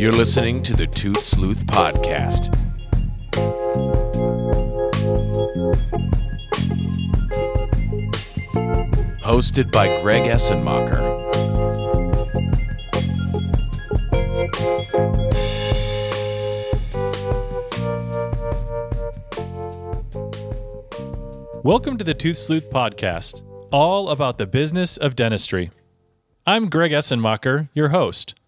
You're 0.00 0.12
listening 0.12 0.62
to 0.62 0.74
the 0.74 0.86
Tooth 0.86 1.22
Sleuth 1.22 1.66
Podcast. 1.66 2.48
Hosted 9.22 9.70
by 9.70 10.00
Greg 10.00 10.22
Essenmacher. 10.22 11.02
Welcome 21.62 21.98
to 21.98 22.04
the 22.04 22.14
Tooth 22.14 22.38
Sleuth 22.38 22.70
Podcast, 22.70 23.42
all 23.70 24.08
about 24.08 24.38
the 24.38 24.46
business 24.46 24.96
of 24.96 25.14
dentistry. 25.14 25.70
I'm 26.46 26.70
Greg 26.70 26.92
Essenmacher, 26.92 27.68
your 27.74 27.90
host. 27.90 28.39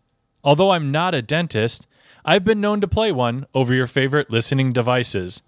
Although 0.45 0.71
I'm 0.73 0.91
not 0.91 1.15
a 1.15 1.23
dentist, 1.23 1.87
I've 2.25 2.45
been 2.45 2.61
known 2.61 2.81
to 2.81 2.89
play 2.89 3.13
one 3.13 3.47
over 3.55 3.73
your 3.75 3.87
favorite 3.87 4.31
listening 4.31 4.73
devices. 4.73 5.43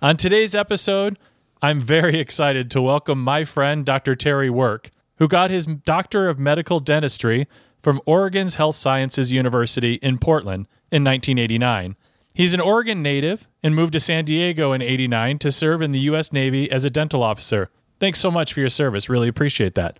On 0.00 0.16
today's 0.16 0.54
episode, 0.54 1.18
I'm 1.60 1.80
very 1.80 2.20
excited 2.20 2.70
to 2.70 2.82
welcome 2.82 3.22
my 3.22 3.44
friend 3.44 3.84
Dr. 3.84 4.14
Terry 4.14 4.50
Work, 4.50 4.90
who 5.16 5.26
got 5.26 5.50
his 5.50 5.66
Doctor 5.66 6.28
of 6.28 6.38
Medical 6.38 6.78
Dentistry 6.80 7.48
from 7.82 8.00
Oregon's 8.06 8.56
Health 8.56 8.76
Sciences 8.76 9.32
University 9.32 9.94
in 9.94 10.18
Portland 10.18 10.66
in 10.90 11.02
1989. 11.04 11.96
He's 12.32 12.54
an 12.54 12.60
Oregon 12.60 13.02
native 13.02 13.48
and 13.64 13.74
moved 13.74 13.92
to 13.94 14.00
San 14.00 14.24
Diego 14.24 14.72
in 14.72 14.82
89 14.82 15.40
to 15.40 15.50
serve 15.50 15.82
in 15.82 15.90
the 15.90 15.98
U.S. 16.00 16.32
Navy 16.32 16.70
as 16.70 16.84
a 16.84 16.90
dental 16.90 17.24
officer. 17.24 17.70
Thanks 17.98 18.20
so 18.20 18.30
much 18.30 18.52
for 18.52 18.60
your 18.60 18.68
service. 18.68 19.08
Really 19.08 19.26
appreciate 19.26 19.74
that. 19.74 19.98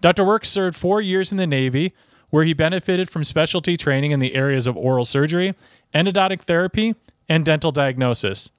Dr. 0.00 0.24
Work 0.24 0.46
served 0.46 0.76
four 0.76 1.02
years 1.02 1.30
in 1.30 1.36
the 1.36 1.46
Navy, 1.46 1.92
where 2.30 2.44
he 2.44 2.52
benefited 2.52 3.10
from 3.10 3.24
specialty 3.24 3.76
training 3.76 4.12
in 4.12 4.20
the 4.20 4.34
areas 4.34 4.66
of 4.66 4.76
oral 4.76 5.04
surgery, 5.04 5.54
endodontic 5.94 6.42
therapy, 6.42 6.94
and 7.28 7.44
dental 7.44 7.72
diagnosis. 7.72 8.50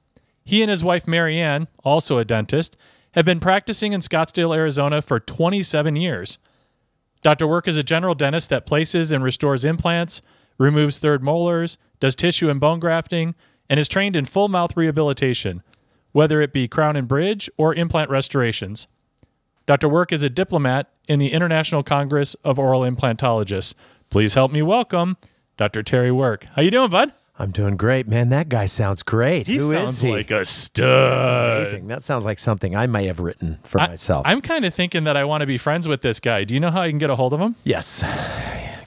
He 0.43 0.61
and 0.61 0.69
his 0.69 0.83
wife, 0.83 1.07
Marianne, 1.07 1.67
also 1.83 2.17
a 2.17 2.25
dentist, 2.25 2.77
have 3.11 3.25
been 3.25 3.39
practicing 3.39 3.93
in 3.93 4.01
Scottsdale, 4.01 4.55
Arizona 4.55 5.01
for 5.01 5.19
27 5.19 5.95
years. 5.95 6.37
Dr. 7.21 7.47
Work 7.47 7.67
is 7.67 7.77
a 7.77 7.83
general 7.83 8.15
dentist 8.15 8.49
that 8.49 8.65
places 8.65 9.11
and 9.11 9.23
restores 9.23 9.65
implants, 9.65 10.21
removes 10.57 10.97
third 10.97 11.21
molars, 11.21 11.77
does 11.99 12.15
tissue 12.15 12.49
and 12.49 12.59
bone 12.59 12.79
grafting, 12.79 13.35
and 13.69 13.79
is 13.79 13.87
trained 13.87 14.15
in 14.15 14.25
full 14.25 14.47
mouth 14.47 14.75
rehabilitation, 14.75 15.61
whether 16.11 16.41
it 16.41 16.53
be 16.53 16.67
crown 16.67 16.95
and 16.95 17.07
bridge 17.07 17.49
or 17.57 17.75
implant 17.75 18.09
restorations. 18.09 18.87
Dr. 19.71 19.87
Work 19.87 20.11
is 20.11 20.21
a 20.21 20.29
diplomat 20.29 20.89
in 21.07 21.19
the 21.19 21.31
International 21.31 21.81
Congress 21.81 22.35
of 22.43 22.59
Oral 22.59 22.81
Implantologists. 22.81 23.73
Please 24.09 24.33
help 24.33 24.51
me 24.51 24.61
welcome 24.61 25.15
Dr. 25.55 25.81
Terry 25.81 26.11
Work. 26.11 26.43
How 26.57 26.61
you 26.61 26.69
doing, 26.71 26.89
bud? 26.89 27.13
I'm 27.39 27.51
doing 27.51 27.77
great, 27.77 28.05
man. 28.05 28.27
That 28.27 28.49
guy 28.49 28.65
sounds 28.65 29.01
great. 29.01 29.47
He 29.47 29.55
Who 29.55 29.71
is 29.71 29.85
sounds 29.85 30.01
he? 30.01 30.11
like 30.11 30.29
a 30.29 30.43
stud. 30.43 31.55
Amazing. 31.61 31.87
That 31.87 32.03
sounds 32.03 32.25
like 32.25 32.37
something 32.37 32.75
I 32.75 32.85
may 32.85 33.07
have 33.07 33.21
written 33.21 33.59
for 33.63 33.79
I- 33.79 33.87
myself. 33.87 34.23
I'm 34.27 34.41
kind 34.41 34.65
of 34.65 34.73
thinking 34.73 35.05
that 35.05 35.15
I 35.15 35.23
want 35.23 35.39
to 35.39 35.47
be 35.47 35.57
friends 35.57 35.87
with 35.87 36.01
this 36.01 36.19
guy. 36.19 36.43
Do 36.43 36.53
you 36.53 36.59
know 36.59 36.69
how 36.71 36.81
I 36.81 36.89
can 36.89 36.97
get 36.97 37.09
a 37.09 37.15
hold 37.15 37.31
of 37.31 37.39
him? 37.39 37.55
yes. 37.63 38.03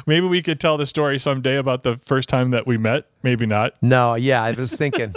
maybe 0.06 0.26
we 0.26 0.40
could 0.40 0.58
tell 0.58 0.78
the 0.78 0.86
story 0.86 1.18
someday 1.18 1.56
about 1.56 1.82
the 1.82 2.00
first 2.06 2.30
time 2.30 2.50
that 2.52 2.66
we 2.66 2.78
met. 2.78 3.04
Maybe 3.22 3.44
not. 3.44 3.74
No, 3.82 4.14
yeah, 4.14 4.42
I 4.42 4.52
was 4.52 4.72
thinking. 4.74 5.14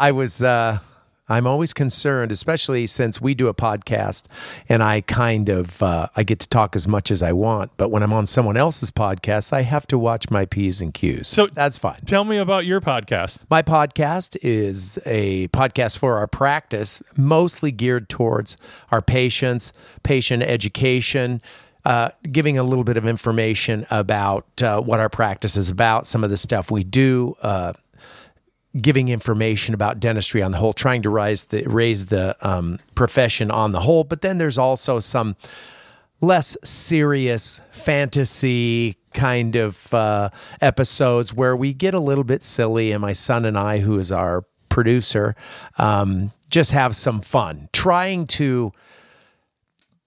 I 0.00 0.10
was. 0.10 0.42
uh 0.42 0.80
I'm 1.28 1.46
always 1.46 1.72
concerned, 1.72 2.32
especially 2.32 2.86
since 2.86 3.20
we 3.20 3.34
do 3.34 3.48
a 3.48 3.54
podcast, 3.54 4.24
and 4.68 4.82
I 4.82 5.02
kind 5.02 5.48
of 5.48 5.82
uh, 5.82 6.08
I 6.16 6.22
get 6.22 6.38
to 6.40 6.48
talk 6.48 6.74
as 6.74 6.88
much 6.88 7.10
as 7.10 7.22
I 7.22 7.32
want. 7.32 7.70
But 7.76 7.90
when 7.90 8.02
I'm 8.02 8.12
on 8.12 8.26
someone 8.26 8.56
else's 8.56 8.90
podcast, 8.90 9.52
I 9.52 9.62
have 9.62 9.86
to 9.88 9.98
watch 9.98 10.30
my 10.30 10.46
p's 10.46 10.80
and 10.80 10.92
q's. 10.94 11.28
So- 11.28 11.48
that's 11.48 11.78
fine. 11.78 12.00
Tell 12.04 12.24
me 12.24 12.36
about 12.36 12.66
your 12.66 12.80
podcast. 12.80 13.38
My 13.50 13.62
podcast 13.62 14.36
is 14.42 14.98
a 15.04 15.48
podcast 15.48 15.98
for 15.98 16.18
our 16.18 16.26
practice, 16.26 17.02
mostly 17.16 17.72
geared 17.72 18.08
towards 18.08 18.56
our 18.90 19.02
patients, 19.02 19.72
patient 20.02 20.42
education, 20.42 21.42
uh, 21.84 22.10
giving 22.30 22.58
a 22.58 22.62
little 22.62 22.84
bit 22.84 22.96
of 22.96 23.06
information 23.06 23.86
about 23.90 24.62
uh, 24.62 24.80
what 24.80 25.00
our 25.00 25.08
practice 25.08 25.56
is 25.56 25.68
about, 25.68 26.06
some 26.06 26.22
of 26.24 26.30
the 26.30 26.36
stuff 26.36 26.70
we 26.70 26.84
do, 26.84 27.36
uh, 27.42 27.72
giving 28.76 29.08
information 29.08 29.74
about 29.74 29.98
dentistry 29.98 30.42
on 30.42 30.52
the 30.52 30.58
whole, 30.58 30.72
trying 30.72 31.02
to 31.02 31.10
rise 31.10 31.44
the, 31.44 31.62
raise 31.64 32.06
the 32.06 32.36
um, 32.46 32.78
profession 32.94 33.50
on 33.50 33.72
the 33.72 33.80
whole. 33.80 34.04
But 34.04 34.20
then 34.20 34.38
there's 34.38 34.58
also 34.58 35.00
some 35.00 35.36
less 36.20 36.56
serious 36.64 37.60
fantasy 37.70 38.98
kind 39.14 39.56
of 39.56 39.92
uh, 39.94 40.30
episodes 40.60 41.32
where 41.32 41.56
we 41.56 41.72
get 41.72 41.94
a 41.94 42.00
little 42.00 42.24
bit 42.24 42.42
silly, 42.42 42.92
and 42.92 43.00
my 43.00 43.12
son 43.12 43.44
and 43.44 43.56
I, 43.56 43.78
who 43.78 43.98
is 43.98 44.12
our 44.12 44.44
producer, 44.68 45.34
um, 45.78 46.32
just 46.50 46.72
have 46.72 46.96
some 46.96 47.20
fun 47.20 47.68
trying 47.72 48.26
to 48.26 48.72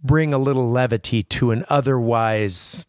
bring 0.03 0.33
a 0.33 0.37
little 0.37 0.69
levity 0.69 1.23
to 1.23 1.51
an 1.51 1.65
otherwise 1.69 2.85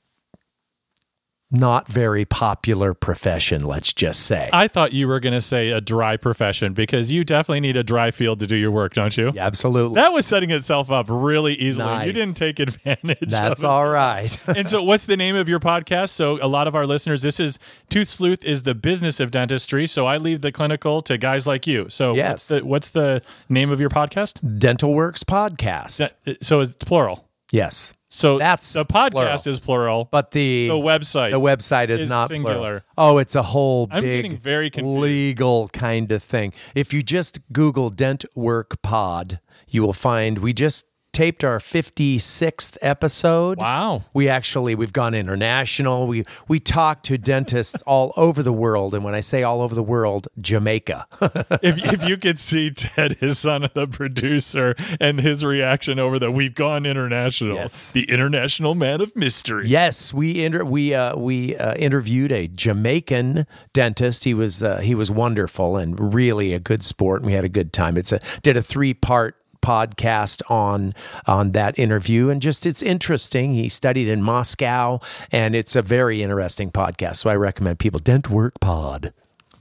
not 1.53 1.87
very 1.87 2.25
popular 2.25 2.95
profession, 2.95 3.63
let's 3.65 3.93
just 3.93 4.21
say. 4.27 4.49
I 4.53 4.67
thought 4.69 4.93
you 4.93 5.07
were 5.07 5.21
going 5.21 5.35
to 5.35 5.41
say 5.41 5.69
a 5.71 5.81
dry 5.81 6.17
profession 6.17 6.73
because 6.73 7.11
you 7.13 7.23
definitely 7.25 7.61
need 7.61 7.77
a 7.77 7.85
dry 7.85 8.11
field 8.11 8.41
to 8.41 8.47
do 8.47 8.57
your 8.57 8.71
work, 8.71 8.95
don't 8.95 9.17
you? 9.17 9.33
Absolutely. 9.37 9.97
That 9.97 10.13
was 10.13 10.25
setting 10.27 10.51
itself 10.51 10.91
up 10.91 11.07
really 11.09 11.55
easily. 11.55 12.07
You 12.07 12.13
didn't 12.13 12.35
take 12.39 12.59
advantage 12.59 13.19
That's 13.31 13.61
of 13.61 13.65
it. 13.65 13.69
all 13.69 13.87
right. 13.89 14.37
and 14.57 14.69
so 14.69 14.83
what's 14.83 15.05
the 15.07 15.17
name 15.17 15.37
of 15.37 15.49
your 15.49 15.61
podcast 15.61 16.09
so 16.11 16.39
a 16.45 16.49
lot 16.49 16.67
of 16.67 16.75
our 16.75 16.87
listeners 16.87 17.23
this 17.23 17.39
is 17.39 17.59
tooth 17.91 18.09
sleuth 18.09 18.43
is 18.45 18.63
the 18.63 18.75
business 18.75 19.21
of 19.21 19.31
dentistry 19.31 19.87
so 19.87 20.07
i 20.07 20.17
leave 20.17 20.41
the 20.41 20.51
clinical 20.51 21.03
to 21.03 21.19
guys 21.19 21.47
like 21.47 21.67
you 21.67 21.87
so 21.91 22.15
Yes. 22.15 22.31
what's, 22.31 22.47
the, 22.49 22.65
what's 22.67 22.89
the 22.91 23.23
name 23.49 23.71
of 23.71 23.81
your 23.81 23.91
podcast 23.91 24.59
Dental 24.59 24.95
Works 24.95 25.23
Podcast. 25.25 26.11
So 26.41 26.61
it's 26.61 26.75
plural 26.75 27.29
yes. 27.51 27.93
So 28.15 28.39
That's 28.39 28.75
the 28.75 28.85
podcast 28.85 29.11
plural. 29.13 29.43
is 29.47 29.59
plural 29.61 30.09
But 30.11 30.33
the 30.33 30.69
the 30.69 30.75
website 30.75 31.31
The 31.31 31.41
website 31.41 31.89
is, 31.89 32.03
is 32.03 32.09
not 32.11 32.29
singular. 32.29 32.55
plural. 32.55 32.81
Oh, 32.99 33.19
it's 33.19 33.35
a 33.35 33.43
whole 33.43 33.89
I'm 33.91 34.03
big 34.05 34.39
very 34.41 34.69
confused. 34.71 35.01
legal 35.03 35.69
kind 35.69 36.11
of 36.11 36.23
thing. 36.23 36.53
If 36.75 36.93
you 36.93 37.03
just 37.03 37.41
Google 37.53 37.89
Dent 37.89 38.25
Work 38.35 38.83
Pod, 38.83 39.41
you 39.67 39.83
will 39.83 39.95
find 39.95 40.39
we 40.39 40.53
just 40.53 40.85
taped 41.13 41.45
our 41.45 41.59
56th 41.59 42.77
episode. 42.81 43.59
wow 43.59 44.05
We 44.13 44.29
actually 44.29 44.75
we've 44.75 44.93
gone 44.93 45.15
international. 45.15 46.07
We 46.07 46.25
we 46.49 46.59
talk 46.61 47.03
to 47.05 47.19
dentists 47.19 47.83
all 47.87 48.13
over 48.17 48.43
the 48.43 48.53
world, 48.53 48.95
and 48.95 49.05
when 49.05 49.15
I 49.15 49.21
say 49.21 49.43
all 49.43 49.61
over 49.61 49.75
the 49.75 49.83
world, 49.83 50.29
Jamaica. 50.41 51.07
if, 51.63 51.79
if 51.93 52.05
you 52.09 52.17
could 52.17 52.39
see 52.39 52.71
ted 52.71 53.15
his 53.21 53.39
son 53.39 53.69
the 53.75 53.87
producer 53.87 54.75
and 55.01 55.21
his 55.21 55.45
reaction 55.45 55.99
over 55.99 56.19
that 56.19 56.33
we've 56.33 56.55
gone 56.55 56.87
international 56.87 57.55
Yes. 57.57 57.91
the 57.93 58.05
international 58.11 58.75
man 58.75 59.01
of 59.01 59.15
mystery 59.15 59.69
Yes, 59.69 60.13
we 60.15 60.45
inter- 60.45 60.65
we 60.65 60.95
uh, 60.95 61.17
we 61.17 61.57
uh, 61.57 61.75
interviewed 61.75 62.33
a 62.33 62.49
Jamaican 62.49 63.47
dentist. 63.73 64.25
He 64.25 64.35
was 64.35 64.63
uh, 64.63 64.79
he 64.79 64.95
was 64.95 65.11
wonderful 65.11 65.77
and 65.77 66.15
really 66.15 66.53
a 66.55 66.59
good 66.61 66.83
sport, 66.85 67.21
and 67.23 67.27
we 67.27 67.33
had 67.35 67.45
a 67.45 67.49
good 67.49 67.73
time. 67.73 67.97
It's 67.97 68.13
a 68.13 68.21
did 68.43 68.57
a 68.57 68.63
three 68.63 68.95
part 68.95 69.37
podcast 69.63 70.43
on 70.51 70.95
on 71.27 71.53
that 71.53 71.79
interview 71.79 72.29
and 72.29 72.43
just 72.43 72.67
it's 72.67 72.83
interesting 72.83 73.55
he 73.55 73.69
studied 73.69 74.09
in 74.09 74.23
Moscow 74.23 74.99
and 75.31 75.55
it's 75.55 75.77
a 75.77 75.83
very 75.83 76.23
interesting 76.23 76.71
podcast 76.71 77.17
so 77.17 77.31
I 77.31 77.37
recommend 77.37 77.79
people 77.79 78.01
Dent 78.01 78.29
Work 78.29 78.61
Pod 78.61 79.13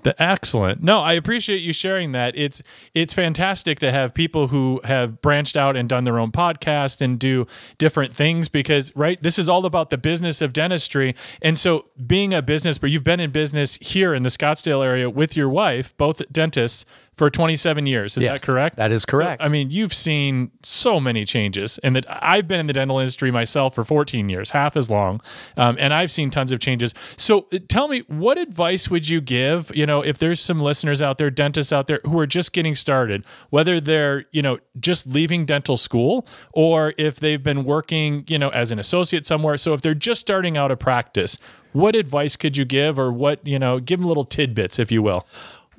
The, 0.04 0.20
excellent. 0.22 0.82
No, 0.82 1.02
I 1.02 1.14
appreciate 1.14 1.62
you 1.62 1.74
sharing 1.74 2.12
that. 2.14 2.36
It's 2.36 2.62
it's 2.96 3.14
fantastic 3.14 3.78
to 3.80 3.92
have 3.92 4.14
people 4.16 4.48
who 4.48 4.82
have 4.84 5.22
branched 5.22 5.56
out 5.56 5.76
and 5.76 5.88
done 5.88 6.06
their 6.06 6.18
own 6.18 6.32
podcast 6.32 7.02
and 7.02 7.20
do 7.20 7.46
different 7.78 8.12
things 8.14 8.50
because 8.50 8.92
right, 8.96 9.22
this 9.22 9.38
is 9.38 9.48
all 9.48 9.64
about 9.66 9.92
the 9.92 10.00
business 10.00 10.42
of 10.42 10.54
dentistry. 10.54 11.16
And 11.44 11.58
so 11.58 11.86
being 12.08 12.34
a 12.34 12.42
business, 12.42 12.80
but 12.80 12.90
you've 12.90 13.04
been 13.04 13.20
in 13.20 13.32
business 13.32 13.78
here 13.80 14.16
in 14.16 14.24
the 14.24 14.30
Scottsdale 14.30 14.84
area 14.84 15.08
with 15.08 15.38
your 15.38 15.50
wife, 15.50 15.96
both 15.98 16.22
dentists 16.32 16.84
for 17.22 17.30
27 17.30 17.86
years. 17.86 18.18
Is 18.18 18.24
Yes, 18.24 18.42
that 18.42 18.48
correct? 18.48 18.78
that 18.78 18.92
is 18.92 19.06
correct. 19.06 19.44
So, 19.44 19.46
I 19.46 19.50
mean, 19.50 19.70
you've 19.70 19.94
seen 19.94 20.50
so 20.64 21.00
many 21.00 21.24
changes, 21.24 21.78
and 21.84 21.96
that 21.96 22.08
I've 22.10 22.48
been 22.48 22.60
in 22.60 22.66
the 22.66 22.74
dental 22.74 22.98
industry 22.98 23.30
myself 23.30 23.76
for 23.76 23.84
14 23.84 24.28
years, 24.28 24.50
half 24.50 24.76
as 24.76 24.90
long, 24.90 25.22
um, 25.56 25.78
and 25.80 25.94
I've 25.94 26.10
seen 26.10 26.32
tons 26.32 26.52
of 26.52 26.60
changes. 26.60 26.96
So, 27.18 27.46
uh, 27.54 27.60
tell 27.70 27.88
me, 27.88 28.00
what 28.08 28.40
advice 28.40 28.90
would 28.90 29.08
you 29.08 29.22
give? 29.22 29.72
You 29.76 29.86
know, 29.86 30.02
if 30.02 30.18
there's 30.18 30.40
some 30.40 30.62
listeners 30.64 31.00
out 31.00 31.20
there, 31.20 31.30
dentists 31.30 31.72
out 31.72 31.86
there 31.86 32.00
who 32.06 32.18
are 32.18 32.26
just 32.26 32.54
getting 32.54 32.74
started, 32.74 33.24
whether 33.52 33.80
they're 33.80 34.26
you 34.32 34.42
know 34.42 34.58
just 34.80 35.06
leaving 35.06 35.46
dental 35.46 35.78
school 35.78 36.26
or 36.54 36.96
if 36.98 37.20
they've 37.20 37.44
been 37.44 37.66
working, 37.66 38.24
you 38.28 38.40
know, 38.40 38.50
as 38.50 38.72
an 38.72 38.80
associate 38.80 39.28
somewhere. 39.28 39.60
So, 39.60 39.76
if 39.76 39.82
they're 39.82 39.94
just 39.94 40.22
starting 40.22 40.58
out 40.58 40.72
a 40.72 40.76
practice, 40.76 41.38
what 41.74 41.96
advice 41.96 42.36
could 42.36 42.58
you 42.58 42.66
give, 42.66 42.98
or 42.98 43.14
what 43.14 43.46
you 43.46 43.60
know, 43.60 43.80
give 43.80 44.00
them 44.00 44.08
little 44.08 44.26
tidbits, 44.26 44.80
if 44.80 44.92
you 44.92 45.04
will. 45.04 45.28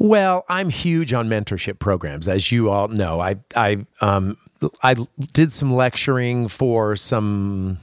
Well, 0.03 0.45
I'm 0.49 0.69
huge 0.69 1.13
on 1.13 1.29
mentorship 1.29 1.79
programs, 1.79 2.27
as 2.27 2.51
you 2.51 2.71
all 2.71 2.89
know. 2.89 3.21
I 3.21 3.37
I 3.55 3.87
um 4.01 4.37
I 4.83 4.97
did 5.33 5.53
some 5.53 5.73
lecturing 5.73 6.49
for 6.49 6.97
some 6.97 7.79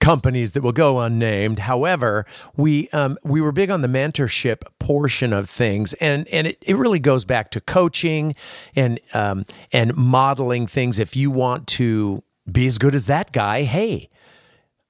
companies 0.00 0.52
that 0.52 0.62
will 0.62 0.72
go 0.72 1.00
unnamed. 1.00 1.58
However, 1.58 2.24
we 2.56 2.88
um, 2.94 3.18
we 3.22 3.42
were 3.42 3.52
big 3.52 3.70
on 3.70 3.82
the 3.82 3.88
mentorship 3.88 4.62
portion 4.78 5.34
of 5.34 5.50
things, 5.50 5.92
and 5.94 6.26
and 6.28 6.46
it, 6.46 6.56
it 6.62 6.78
really 6.78 6.98
goes 6.98 7.26
back 7.26 7.50
to 7.50 7.60
coaching 7.60 8.34
and 8.74 8.98
um, 9.12 9.44
and 9.72 9.94
modeling 9.94 10.66
things. 10.66 10.98
If 10.98 11.14
you 11.14 11.30
want 11.30 11.66
to 11.66 12.22
be 12.50 12.66
as 12.66 12.78
good 12.78 12.94
as 12.94 13.04
that 13.04 13.32
guy, 13.32 13.64
hey, 13.64 14.08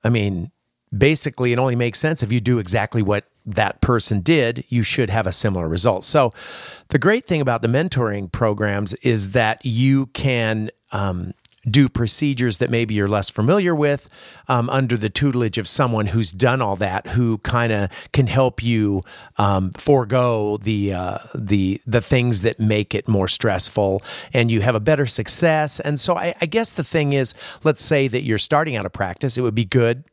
I 0.05 0.11
mean, 0.11 0.53
basically, 0.97 1.53
it 1.53 1.59
only 1.59 1.75
makes 1.75 1.99
sense 1.99 2.23
if 2.23 2.31
you 2.31 2.41
do 2.41 2.61
exactly 2.61 3.03
what 3.03 3.25
that 3.47 3.81
person 3.81 4.21
did, 4.21 4.65
you 4.69 4.83
should 4.83 5.09
have 5.11 5.27
a 5.27 5.33
similar 5.33 5.69
result. 5.69 6.05
So, 6.05 6.33
the 6.89 6.99
great 6.99 7.25
thing 7.25 7.41
about 7.41 7.63
the 7.63 7.69
mentoring 7.69 8.31
programs 8.31 8.95
is 8.95 9.31
that 9.31 9.65
you 9.65 10.07
can 10.07 10.71
um, 10.93 11.33
do 11.69 11.89
procedures 11.89 12.59
that 12.59 12.71
maybe 12.71 12.95
you're 12.95 13.09
less 13.09 13.29
familiar 13.29 13.75
with 13.75 14.09
um, 14.49 14.71
under 14.71 14.97
the 14.97 15.11
tutelage 15.11 15.59
of 15.59 15.67
someone 15.67 16.07
who's 16.07 16.31
done 16.31 16.63
all 16.63 16.77
that, 16.77 17.09
who 17.09 17.39
kind 17.39 17.73
of 17.73 17.91
can 18.13 18.29
help 18.29 18.63
you 18.63 19.03
um, 19.37 19.73
forego 19.73 20.59
the 20.59 20.93
uh, 20.93 21.19
the 21.35 21.81
the 21.87 22.01
things 22.01 22.43
that 22.43 22.61
make 22.61 22.95
it 22.95 23.09
more 23.09 23.29
stressful, 23.29 24.03
and 24.33 24.51
you 24.53 24.61
have 24.61 24.75
a 24.75 24.81
better 24.81 25.07
success. 25.07 25.81
And 25.81 25.99
so, 25.99 26.17
I, 26.17 26.35
I 26.41 26.47
guess 26.47 26.73
the 26.73 26.85
thing 26.85 27.13
is, 27.13 27.35
let's 27.65 27.83
say 27.83 28.09
that 28.09 28.23
you're 28.23 28.39
starting 28.39 28.77
out 28.77 28.87
a 28.87 28.91
practice, 28.91 29.37
it 29.37 29.43
would 29.43 29.55
be 29.55 29.65
good 29.65 30.05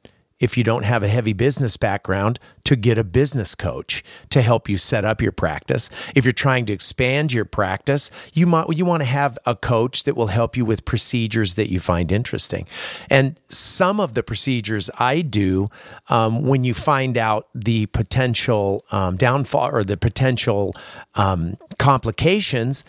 if 0.44 0.58
you 0.58 0.64
don't 0.64 0.84
have 0.84 1.04
a 1.04 1.08
heavy 1.08 1.32
business 1.32 1.78
background, 1.78 2.38
to 2.66 2.76
get 2.76 2.98
a 2.98 3.04
business 3.04 3.56
coach 3.56 4.04
to 4.30 4.42
help 4.42 4.68
you 4.68 4.78
set 4.78 5.06
up 5.06 5.22
your 5.22 5.32
practice. 5.32 5.90
If 6.16 6.26
you're 6.26 6.34
trying 6.34 6.66
to 6.66 6.74
expand 6.74 7.32
your 7.32 7.46
practice, 7.46 8.12
you 8.34 8.46
might 8.46 8.68
you 8.76 8.84
want 8.84 9.02
to 9.02 9.06
have 9.06 9.40
a 9.46 9.56
coach 9.56 10.04
that 10.04 10.18
will 10.18 10.28
help 10.28 10.58
you 10.58 10.66
with 10.66 10.84
procedures 10.84 11.54
that 11.54 11.72
you 11.72 11.80
find 11.80 12.12
interesting. 12.12 12.68
And 13.10 13.40
some 13.48 14.02
of 14.02 14.16
the 14.16 14.24
procedures 14.24 14.90
I 15.00 15.22
do, 15.22 15.70
um, 16.10 16.44
when 16.46 16.66
you 16.66 16.74
find 16.74 17.18
out 17.18 17.48
the 17.56 17.86
potential 17.88 18.84
um, 18.92 19.16
downfall 19.16 19.70
or 19.72 19.86
the 19.86 19.96
potential 19.96 20.76
um, 21.16 21.58
complications, 21.80 22.84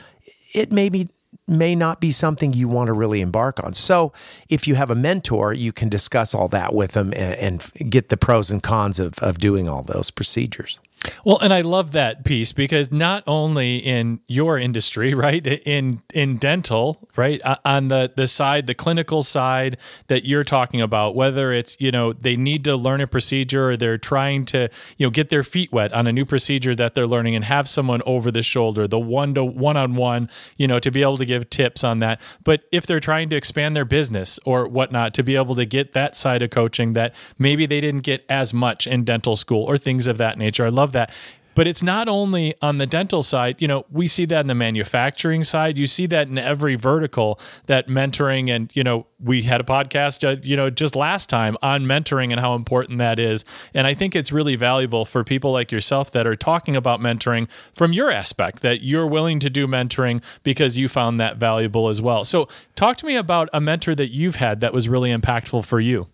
it 0.53 0.73
may 0.73 0.89
be 0.89 1.09
may 1.47 1.75
not 1.75 2.01
be 2.01 2.11
something 2.11 2.53
you 2.53 2.69
want 2.69 2.89
to 2.89 2.93
really 2.93 3.21
embark 3.21 3.63
on. 3.63 3.75
So, 3.75 4.13
if 4.49 4.67
you 4.67 4.75
have 4.75 4.91
a 4.91 4.95
mentor, 4.95 5.53
you 5.53 5.73
can 5.73 5.89
discuss 5.89 6.35
all 6.35 6.49
that 6.49 6.75
with 6.75 6.93
them 6.93 7.13
and, 7.15 7.63
and, 7.75 7.91
get 7.91 8.09
the 8.09 8.17
pros 8.17 8.51
and 8.51 8.63
cons 8.63 8.99
of, 8.99 9.19
of 9.19 9.39
doing 9.39 9.69
all 9.69 9.83
those 9.83 10.11
procedures. 10.11 10.81
Well, 11.25 11.39
and 11.41 11.53
I 11.53 11.61
love 11.63 11.93
that 11.93 12.25
piece 12.25 12.53
because 12.53 12.93
not 12.93 13.25
only 13.27 13.77
in 13.77 14.21
your 14.29 14.59
industry, 14.59 15.15
right, 15.25 15.47
in 15.47 16.03
in 16.13 16.39
dental, 16.39 17.09
right, 17.17 17.41
on 17.65 17.89
the 17.89 18.13
the 18.17 18.27
side, 18.27 18.67
the 18.67 18.75
clinical 18.75 19.23
side 19.23 19.77
that 20.09 20.25
you're 20.25 20.45
talking 20.45 20.81
about, 20.81 21.15
whether 21.15 21.53
it's 21.53 21.77
you 21.79 21.91
know 21.91 22.13
they 22.13 22.37
need 22.37 22.65
to 22.65 22.77
learn 22.77 23.01
a 23.01 23.07
procedure 23.07 23.71
or 23.71 23.77
they're 23.77 23.99
trying 23.99 24.45
to 24.47 24.69
you 24.97 25.07
know 25.07 25.11
get 25.11 25.31
their 25.31 25.43
feet 25.43 25.73
wet 25.73 25.93
on 25.93 26.07
a 26.07 26.13
new 26.13 26.25
procedure 26.25 26.75
that 26.75 26.95
they're 26.95 27.07
learning 27.07 27.35
and 27.35 27.45
have 27.45 27.69
someone 27.69 28.03
over 28.07 28.31
the 28.31 28.43
shoulder, 28.43 28.87
the 28.87 28.99
one 28.99 29.35
to 29.35 29.45
one 29.45 29.77
on 29.77 29.95
one, 29.95 30.29
you 30.57 30.67
know, 30.67 30.79
to 30.79 30.91
be 30.91 31.03
able 31.03 31.17
to 31.17 31.27
give 31.27 31.49
tips 31.51 31.85
on 31.85 31.99
that. 32.01 32.21
But 32.45 32.63
if 32.73 32.87
they're 32.87 33.01
trying 33.01 33.29
to 33.31 33.37
expand 33.37 33.77
their 33.77 33.85
business 33.85 34.39
or 34.45 34.67
whatnot, 34.67 35.15
to 35.15 35.23
be 35.23 35.37
able 35.37 35.55
to 35.57 35.65
get 35.65 35.93
that 35.93 36.17
side 36.17 36.43
of 36.43 36.51
coaching 36.51 36.95
that 36.95 37.15
maybe 37.39 37.67
they 37.67 37.81
didn't 37.81 38.03
get 38.03 38.25
as 38.29 38.55
much 38.55 38.87
in 38.87 39.05
dental 39.05 39.37
school 39.37 39.65
or 39.65 39.79
things 39.79 40.07
of 40.07 40.19
that 40.19 40.39
nature. 40.39 40.65
I 40.67 40.71
love 40.71 40.93
that. 40.95 41.13
But 41.55 41.69
it's 41.69 41.83
not 41.83 42.09
only 42.09 42.55
on 42.61 42.79
the 42.79 42.87
dental 42.87 43.23
side, 43.23 43.57
you 43.61 43.69
know, 43.69 43.87
we 43.91 44.09
see 44.09 44.25
that 44.27 44.41
in 44.41 44.47
the 44.47 44.55
manufacturing 44.55 45.45
side. 45.45 45.79
You 45.79 45.87
see 45.87 46.07
that 46.07 46.29
in 46.29 46.39
every 46.39 46.75
vertical 46.75 47.39
that 47.67 47.89
mentoring 47.89 48.55
and, 48.55 48.71
you 48.75 48.83
know, 48.83 49.07
we 49.23 49.43
had 49.43 49.61
a 49.61 49.65
podcast, 49.65 50.27
uh, 50.27 50.41
you 50.43 50.57
know, 50.57 50.69
just 50.69 50.97
last 50.97 51.29
time 51.29 51.57
on 51.63 51.85
mentoring 51.85 52.31
and 52.31 52.41
how 52.41 52.55
important 52.55 52.99
that 52.99 53.19
is. 53.19 53.45
And 53.73 53.87
I 53.87 53.95
think 53.95 54.15
it's 54.15 54.33
really 54.33 54.57
valuable 54.57 55.05
for 55.05 55.25
people 55.25 55.53
like 55.53 55.73
yourself 55.73 56.11
that 56.11 56.27
are 56.27 56.37
talking 56.37 56.77
about 56.77 57.01
mentoring 57.01 57.49
from 57.75 57.93
your 57.93 58.11
aspect, 58.11 58.63
that 58.63 58.83
you're 58.83 59.07
willing 59.07 59.39
to 59.41 59.49
do 59.49 59.67
mentoring 59.67 60.23
because 60.43 60.77
you 60.77 60.89
found 60.89 61.21
that 61.21 61.37
valuable 61.37 61.89
as 61.89 62.03
well. 62.03 62.25
So, 62.25 62.49
talk 62.75 62.97
to 62.99 63.07
me 63.07 63.17
about 63.17 63.49
a 63.53 63.61
mentor 63.61 63.95
that 63.95 64.11
you've 64.11 64.37
had 64.37 64.61
that 64.61 64.75
was 64.75 64.89
really 64.89 65.11
impactful 65.11 65.65
for 65.65 65.81
you. 65.81 66.09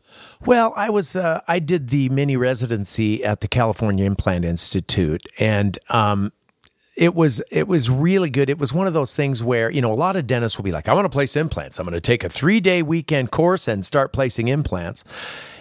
Well, 0.45 0.73
I 0.77 0.91
was 0.91 1.17
uh, 1.17 1.41
I 1.49 1.59
did 1.59 1.89
the 1.89 2.09
mini 2.09 2.37
residency 2.37 3.25
at 3.25 3.41
the 3.41 3.49
California 3.49 4.05
Implant 4.05 4.45
Institute, 4.45 5.27
and 5.39 5.79
um, 5.89 6.33
it 6.97 7.15
was 7.15 7.43
it 7.51 7.69
was 7.69 7.89
really 7.89 8.31
good. 8.31 8.51
It 8.51 8.59
was 8.59 8.73
one 8.73 8.87
of 8.87 8.95
those 8.95 9.15
things 9.15 9.43
where 9.43 9.71
you 9.71 9.81
know 9.81 9.93
a 9.93 9.95
lot 9.95 10.17
of 10.17 10.27
dentists 10.27 10.59
will 10.59 10.65
be 10.65 10.73
like, 10.73 10.89
"I 10.89 10.95
want 10.95 11.05
to 11.07 11.11
place 11.11 11.37
implants. 11.37 11.79
I'm 11.79 11.85
going 11.85 11.95
to 11.95 12.01
take 12.01 12.25
a 12.25 12.29
three 12.29 12.61
day 12.61 12.83
weekend 12.83 13.31
course 13.31 13.69
and 13.69 13.85
start 13.85 14.13
placing 14.13 14.49
implants." 14.49 15.05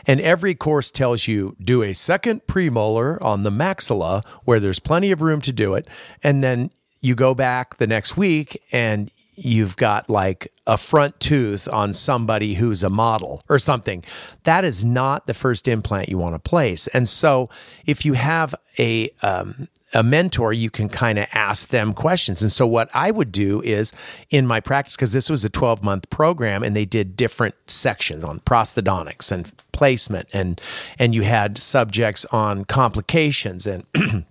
And 0.06 0.20
every 0.22 0.56
course 0.56 0.92
tells 0.92 1.28
you 1.28 1.56
do 1.62 1.84
a 1.84 1.94
second 1.94 2.48
premolar 2.48 3.22
on 3.22 3.44
the 3.44 3.52
maxilla 3.52 4.26
where 4.44 4.60
there's 4.60 4.80
plenty 4.80 5.12
of 5.12 5.22
room 5.22 5.40
to 5.42 5.52
do 5.52 5.76
it, 5.76 5.88
and 6.24 6.44
then 6.44 6.72
you 7.02 7.16
go 7.16 7.34
back 7.34 7.78
the 7.78 7.88
next 7.88 8.18
week 8.18 8.62
and 8.72 9.12
you've 9.36 9.78
got 9.78 10.10
like 10.10 10.52
a 10.70 10.78
front 10.78 11.20
tooth 11.20 11.68
on 11.70 11.92
somebody 11.92 12.54
who's 12.54 12.84
a 12.84 12.90
model 12.92 13.42
or 13.50 13.58
something. 13.58 14.04
That 14.44 14.64
is 14.64 14.86
not 14.86 15.26
the 15.26 15.34
first 15.34 15.68
implant 15.68 16.10
you 16.10 16.20
want 16.20 16.36
to 16.36 16.40
place. 16.40 16.86
And 16.88 17.10
so 17.10 17.50
if 17.88 18.06
you 18.06 18.14
have 18.14 18.54
a, 18.78 19.10
um, 19.24 19.68
a 19.96 20.04
mentor, 20.04 20.54
you 20.54 20.70
can 20.70 20.88
kind 20.88 21.18
of 21.18 21.26
ask 21.34 21.70
them 21.70 21.96
questions. 21.96 22.44
And 22.44 22.52
so, 22.52 22.68
what 22.68 22.92
I 22.94 23.10
would 23.10 23.32
do 23.32 23.64
is 23.64 23.92
in 24.30 24.46
my 24.46 24.60
practice, 24.60 24.96
because 24.96 25.14
this 25.14 25.32
was 25.32 25.44
a 25.44 25.50
12 25.50 25.84
month 25.84 26.08
program 26.12 26.62
and 26.62 26.76
they 26.76 26.86
did 26.86 27.18
different 27.18 27.56
sections 27.66 28.24
on 28.24 28.42
prosthodontics 28.42 29.32
and 29.32 29.52
placement, 29.72 30.30
and, 30.32 30.62
and 31.00 31.16
you 31.16 31.24
had 31.24 31.60
subjects 31.64 32.24
on 32.26 32.66
complications 32.66 33.66
and 33.66 33.84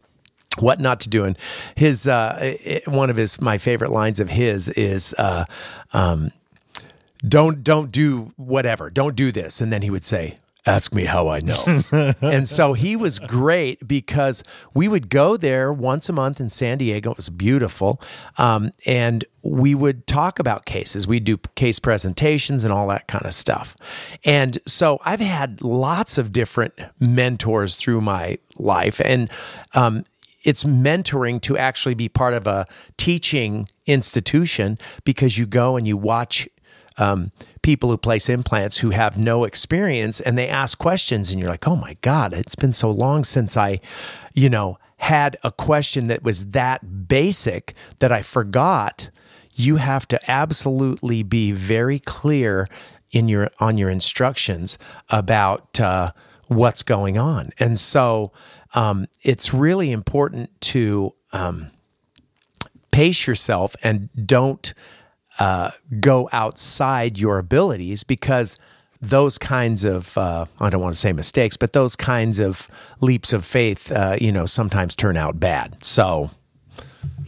what 0.61 0.81
not 0.81 1.00
to 1.00 1.09
do. 1.09 1.25
And 1.25 1.38
his 1.75 2.07
uh, 2.07 2.57
one 2.87 3.11
of 3.11 3.17
his 3.17 3.41
my 3.41 3.59
favorite 3.59 3.91
lines 3.91 4.21
of 4.21 4.31
his 4.31 4.69
is. 4.71 5.15
Uh, 5.15 5.45
um, 5.93 6.33
don't 7.27 7.65
don't 7.65 7.91
do 7.91 8.33
whatever. 8.37 8.91
Don't 8.91 9.17
do 9.17 9.33
this. 9.33 9.61
And 9.61 9.73
then 9.73 9.83
he 9.83 9.91
would 9.91 10.05
say 10.05 10.37
ask 10.67 10.93
me 10.93 11.05
how 11.05 11.29
i 11.29 11.41
know. 11.41 11.65
And 12.21 12.47
so 12.47 12.75
he 12.75 12.95
was 12.95 13.19
great 13.19 13.88
because 13.88 14.45
we 14.75 14.87
would 14.87 15.09
go 15.09 15.37
there 15.37 15.73
once 15.73 16.09
a 16.09 16.12
month 16.12 16.41
in 16.41 16.49
san 16.49 16.79
diego. 16.79 17.12
It 17.12 17.17
was 17.17 17.31
beautiful. 17.31 18.00
Um, 18.37 18.73
and 18.85 19.25
we 19.43 19.75
would 19.75 20.07
talk 20.07 20.38
about 20.38 20.67
cases. 20.67 21.07
We'd 21.07 21.25
do 21.25 21.38
case 21.55 21.79
presentations 21.79 22.65
and 22.65 22.73
all 22.73 22.87
that 22.88 23.09
kind 23.09 23.25
of 23.25 23.35
stuff. 23.35 23.77
And 24.25 24.59
so 24.67 25.00
i've 25.05 25.21
had 25.21 25.62
lots 25.62 26.19
of 26.19 26.33
different 26.33 26.75
mentors 27.00 27.75
through 27.77 28.03
my 28.03 28.38
life. 28.57 29.00
And 29.05 29.31
um, 29.75 30.05
it's 30.49 30.64
mentoring 30.64 31.43
to 31.43 31.59
actually 31.59 31.93
be 31.93 32.09
part 32.09 32.33
of 32.33 32.47
a 32.47 32.67
teaching 32.97 33.69
institution 33.85 34.78
because 35.05 35.37
you 35.37 35.45
go 35.45 35.76
and 35.76 35.87
you 35.87 35.95
watch 35.95 36.49
um, 36.97 37.31
people 37.61 37.90
who 37.90 37.99
place 37.99 38.31
implants 38.31 38.78
who 38.78 38.88
have 38.88 39.19
no 39.19 39.45
experience 39.45 40.21
and 40.23 40.38
they 40.38 40.49
ask 40.49 40.78
questions 40.78 41.31
and 41.31 41.38
you're 41.38 41.50
like, 41.50 41.69
oh 41.69 41.76
my 41.76 41.99
God, 42.00 42.33
it's 42.33 42.55
been 42.55 42.73
so 42.73 42.90
long 42.90 43.25
since 43.25 43.59
I, 43.59 43.78
you 44.33 44.49
know, 44.49 44.78
had 44.97 45.37
a 45.45 45.52
question 45.52 46.09
that 46.09 46.23
was 46.23 46.47
that 46.47 47.07
basic 47.07 47.75
that 47.99 48.11
I 48.11 48.23
forgot. 48.23 49.11
You 49.52 49.76
have 49.76 50.09
to 50.09 50.31
absolutely 50.31 51.23
be 51.23 51.52
very 51.52 51.99
clear 51.99 52.69
in 53.11 53.28
your 53.28 53.50
on 53.61 53.76
your 53.76 53.90
instructions 53.90 54.78
about 55.11 55.78
uh, 55.78 56.12
what's 56.47 56.83
going 56.83 57.19
on. 57.19 57.50
And 57.59 57.78
so 57.78 58.33
um, 58.75 59.07
it's 59.23 59.53
really 59.55 59.93
important 59.93 60.51
to 60.61 61.15
um, 61.33 61.71
pace 62.91 63.27
yourself 63.27 63.77
and 63.83 64.09
don't 64.27 64.75
uh, 65.39 65.71
go 66.01 66.29
outside 66.33 67.19
your 67.19 67.39
abilities 67.39 68.05
because 68.05 68.59
those 69.01 69.39
kinds 69.39 69.85
of 69.85 70.19
uh, 70.19 70.47
I 70.59 70.71
don't 70.71 70.81
want 70.81 70.95
to 70.95 71.01
say 71.01 71.13
mistakes, 71.13 71.57
but 71.57 71.73
those 71.73 71.95
kinds 71.95 72.39
of 72.41 72.69
leaps 73.01 73.33
of 73.33 73.45
faith, 73.45 73.93
uh, 73.93 74.17
you 74.21 74.33
know, 74.33 74.47
sometimes 74.47 74.95
turn 74.95 75.17
out 75.17 75.39
bad. 75.39 75.77
So. 75.83 76.31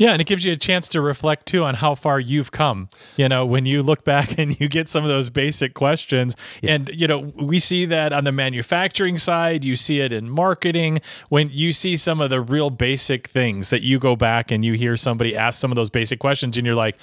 Yeah, 0.01 0.13
and 0.13 0.21
it 0.23 0.25
gives 0.25 0.47
you 0.47 0.53
a 0.53 0.57
chance 0.57 0.89
to 0.89 1.03
reflect 1.03 1.45
too 1.45 1.63
on 1.63 1.75
how 1.75 1.95
far 1.95 2.19
you've 2.19 2.53
come. 2.53 2.89
You 3.17 3.29
know, 3.29 3.45
when 3.45 3.67
you 3.67 3.83
look 3.83 4.03
back 4.03 4.39
and 4.39 4.59
you 4.59 4.67
get 4.67 4.89
some 4.89 5.05
of 5.05 5.11
those 5.11 5.29
basic 5.29 5.75
questions, 5.75 6.35
yeah. 6.63 6.73
and 6.73 6.89
you 6.89 7.07
know, 7.07 7.19
we 7.19 7.59
see 7.59 7.85
that 7.85 8.15
on 8.15 8.25
the 8.25 8.33
manufacturing 8.33 9.19
side, 9.19 9.63
you 9.63 9.77
see 9.77 10.01
it 10.01 10.11
in 10.11 10.31
marketing. 10.31 11.03
When 11.29 11.51
you 11.51 11.73
see 11.73 11.99
some 11.99 12.23
of 12.23 12.31
the 12.31 12.41
real 12.41 12.71
basic 12.71 13.29
things 13.29 13.69
that 13.69 13.83
you 13.83 13.99
go 13.99 14.17
back 14.17 14.51
and 14.51 14.65
you 14.65 14.73
hear 14.73 14.97
somebody 14.97 15.37
ask 15.37 15.61
some 15.61 15.71
of 15.71 15.77
those 15.77 15.91
basic 15.91 16.19
questions, 16.19 16.57
and 16.57 16.65
you're 16.65 16.75
like, 16.75 16.97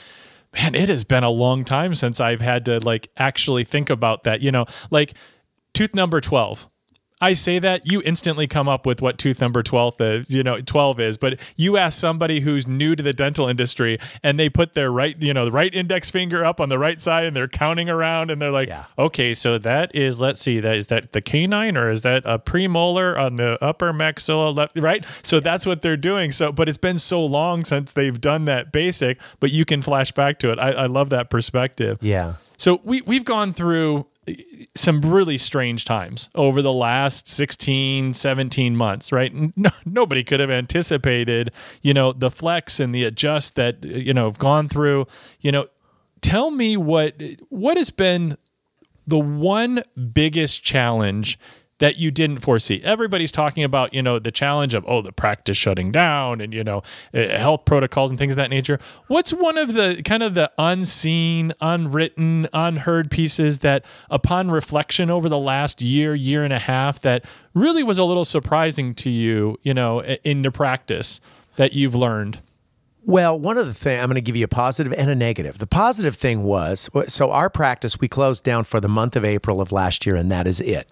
man, 0.55 0.73
it 0.73 0.89
has 0.89 1.03
been 1.03 1.23
a 1.23 1.29
long 1.29 1.63
time 1.63 1.93
since 1.93 2.19
I've 2.19 2.41
had 2.41 2.65
to 2.65 2.79
like 2.79 3.11
actually 3.15 3.63
think 3.63 3.91
about 3.91 4.23
that. 4.23 4.41
You 4.41 4.51
know, 4.51 4.65
like 4.89 5.13
tooth 5.75 5.93
number 5.93 6.19
12. 6.19 6.67
I 7.19 7.33
say 7.33 7.57
that 7.59 7.91
you 7.91 8.01
instantly 8.03 8.45
come 8.45 8.69
up 8.69 8.85
with 8.85 9.01
what 9.01 9.17
tooth 9.17 9.41
number 9.41 9.63
12 9.63 10.01
is, 10.01 10.29
you 10.29 10.43
know, 10.43 10.61
12 10.61 10.99
is, 10.99 11.17
but 11.17 11.39
you 11.55 11.75
ask 11.75 11.99
somebody 11.99 12.41
who's 12.41 12.67
new 12.67 12.95
to 12.95 13.01
the 13.01 13.13
dental 13.13 13.47
industry 13.47 13.97
and 14.21 14.39
they 14.39 14.49
put 14.49 14.75
their 14.75 14.91
right, 14.91 15.19
you 15.19 15.33
know, 15.33 15.45
the 15.45 15.51
right 15.51 15.73
index 15.73 16.11
finger 16.11 16.45
up 16.45 16.61
on 16.61 16.69
the 16.69 16.77
right 16.77 17.01
side 17.01 17.25
and 17.25 17.35
they're 17.35 17.47
counting 17.47 17.89
around 17.89 18.29
and 18.29 18.39
they're 18.39 18.51
like, 18.51 18.67
yeah. 18.67 18.85
okay, 18.99 19.33
so 19.33 19.57
that 19.57 19.95
is, 19.95 20.19
let's 20.19 20.39
see, 20.39 20.59
that 20.59 20.75
is 20.75 20.87
that 20.87 21.13
the 21.13 21.21
canine 21.21 21.75
or 21.75 21.89
is 21.89 22.01
that 22.01 22.21
a 22.25 22.37
premolar 22.37 23.19
on 23.19 23.37
the 23.37 23.57
upper 23.63 23.91
maxilla 23.91 24.55
left, 24.55 24.77
right? 24.77 25.03
So 25.23 25.39
that's 25.39 25.65
what 25.65 25.81
they're 25.81 25.97
doing. 25.97 26.31
So, 26.31 26.51
but 26.51 26.69
it's 26.69 26.77
been 26.77 26.99
so 26.99 27.25
long 27.25 27.63
since 27.63 27.93
they've 27.93 28.19
done 28.21 28.45
that 28.45 28.71
basic, 28.71 29.19
but 29.39 29.51
you 29.51 29.65
can 29.65 29.81
flash 29.81 30.11
back 30.11 30.37
to 30.39 30.51
it. 30.51 30.59
I, 30.59 30.71
I 30.71 30.85
love 30.85 31.09
that 31.09 31.31
perspective. 31.31 31.97
Yeah. 31.99 32.35
So 32.57 32.81
we 32.83 33.01
we've 33.01 33.23
gone 33.23 33.53
through 33.53 34.07
some 34.75 35.01
really 35.01 35.37
strange 35.37 35.85
times 35.85 36.29
over 36.35 36.61
the 36.61 36.73
last 36.73 37.27
16 37.27 38.13
17 38.13 38.75
months 38.75 39.11
right? 39.11 39.33
No, 39.57 39.69
nobody 39.85 40.23
could 40.23 40.39
have 40.39 40.51
anticipated 40.51 41.51
you 41.81 41.93
know 41.93 42.13
the 42.13 42.31
flex 42.31 42.79
and 42.79 42.93
the 42.93 43.03
adjust 43.03 43.55
that 43.55 43.83
you 43.83 44.13
know 44.13 44.25
have 44.25 44.39
gone 44.39 44.67
through. 44.67 45.07
You 45.41 45.51
know 45.51 45.67
tell 46.21 46.51
me 46.51 46.77
what 46.77 47.21
what 47.49 47.77
has 47.77 47.89
been 47.89 48.37
the 49.05 49.19
one 49.19 49.83
biggest 50.13 50.63
challenge 50.63 51.39
that 51.79 51.97
you 51.97 52.11
didn't 52.11 52.39
foresee. 52.39 52.81
Everybody's 52.83 53.31
talking 53.31 53.63
about, 53.63 53.93
you 53.93 54.01
know, 54.01 54.19
the 54.19 54.31
challenge 54.31 54.73
of, 54.73 54.83
oh, 54.87 55.01
the 55.01 55.11
practice 55.11 55.57
shutting 55.57 55.91
down 55.91 56.41
and, 56.41 56.53
you 56.53 56.63
know, 56.63 56.81
eh, 57.13 57.37
health 57.37 57.65
protocols 57.65 58.09
and 58.09 58.17
things 58.19 58.33
of 58.33 58.37
that 58.37 58.49
nature. 58.49 58.79
What's 59.07 59.31
one 59.31 59.57
of 59.57 59.73
the 59.73 60.01
kind 60.03 60.23
of 60.23 60.33
the 60.33 60.51
unseen, 60.57 61.53
unwritten, 61.61 62.47
unheard 62.53 63.11
pieces 63.11 63.59
that 63.59 63.85
upon 64.09 64.49
reflection 64.49 65.11
over 65.11 65.29
the 65.29 65.37
last 65.37 65.81
year, 65.81 66.15
year 66.15 66.43
and 66.43 66.53
a 66.53 66.59
half, 66.59 67.01
that 67.01 67.25
really 67.53 67.83
was 67.83 67.97
a 67.97 68.03
little 68.03 68.25
surprising 68.25 68.95
to 68.95 69.09
you, 69.09 69.59
you 69.63 69.73
know, 69.73 70.03
in 70.03 70.41
the 70.41 70.51
practice 70.51 71.19
that 71.57 71.73
you've 71.73 71.95
learned? 71.95 72.41
Well, 73.03 73.39
one 73.39 73.57
of 73.57 73.67
the 73.67 73.73
things 73.73 74.01
I'm 74.01 74.07
going 74.07 74.15
to 74.15 74.21
give 74.21 74.35
you 74.35 74.43
a 74.43 74.49
positive 74.49 74.91
and 74.91 75.09
a 75.09 75.15
negative. 75.15 75.59
The 75.59 75.67
positive 75.67 76.17
thing 76.17 76.43
was 76.43 76.89
so 77.07 77.31
our 77.31 77.49
practice 77.49 78.01
we 78.01 78.09
closed 78.09 78.43
down 78.43 78.65
for 78.65 78.81
the 78.81 78.89
month 78.89 79.15
of 79.15 79.23
April 79.23 79.61
of 79.61 79.71
last 79.71 80.05
year, 80.05 80.17
and 80.17 80.29
that 80.29 80.45
is 80.45 80.59
it 80.59 80.91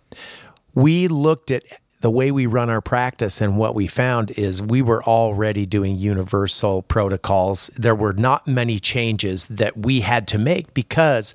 we 0.76 1.08
looked 1.08 1.50
at 1.50 1.64
the 2.02 2.12
way 2.12 2.30
we 2.30 2.46
run 2.46 2.70
our 2.70 2.82
practice 2.82 3.42
and 3.42 3.58
what 3.58 3.74
we 3.74 3.88
found 3.88 4.30
is 4.32 4.62
we 4.62 4.82
were 4.82 5.04
already 5.06 5.66
doing 5.66 5.96
universal 5.98 6.84
protocols. 6.84 7.72
There 7.76 7.96
were 7.96 8.14
not 8.14 8.48
many 8.48 8.80
changes 8.80 9.48
that 9.48 9.76
we 9.76 10.02
had 10.02 10.28
to 10.28 10.38
make 10.38 10.72
because 10.76 11.34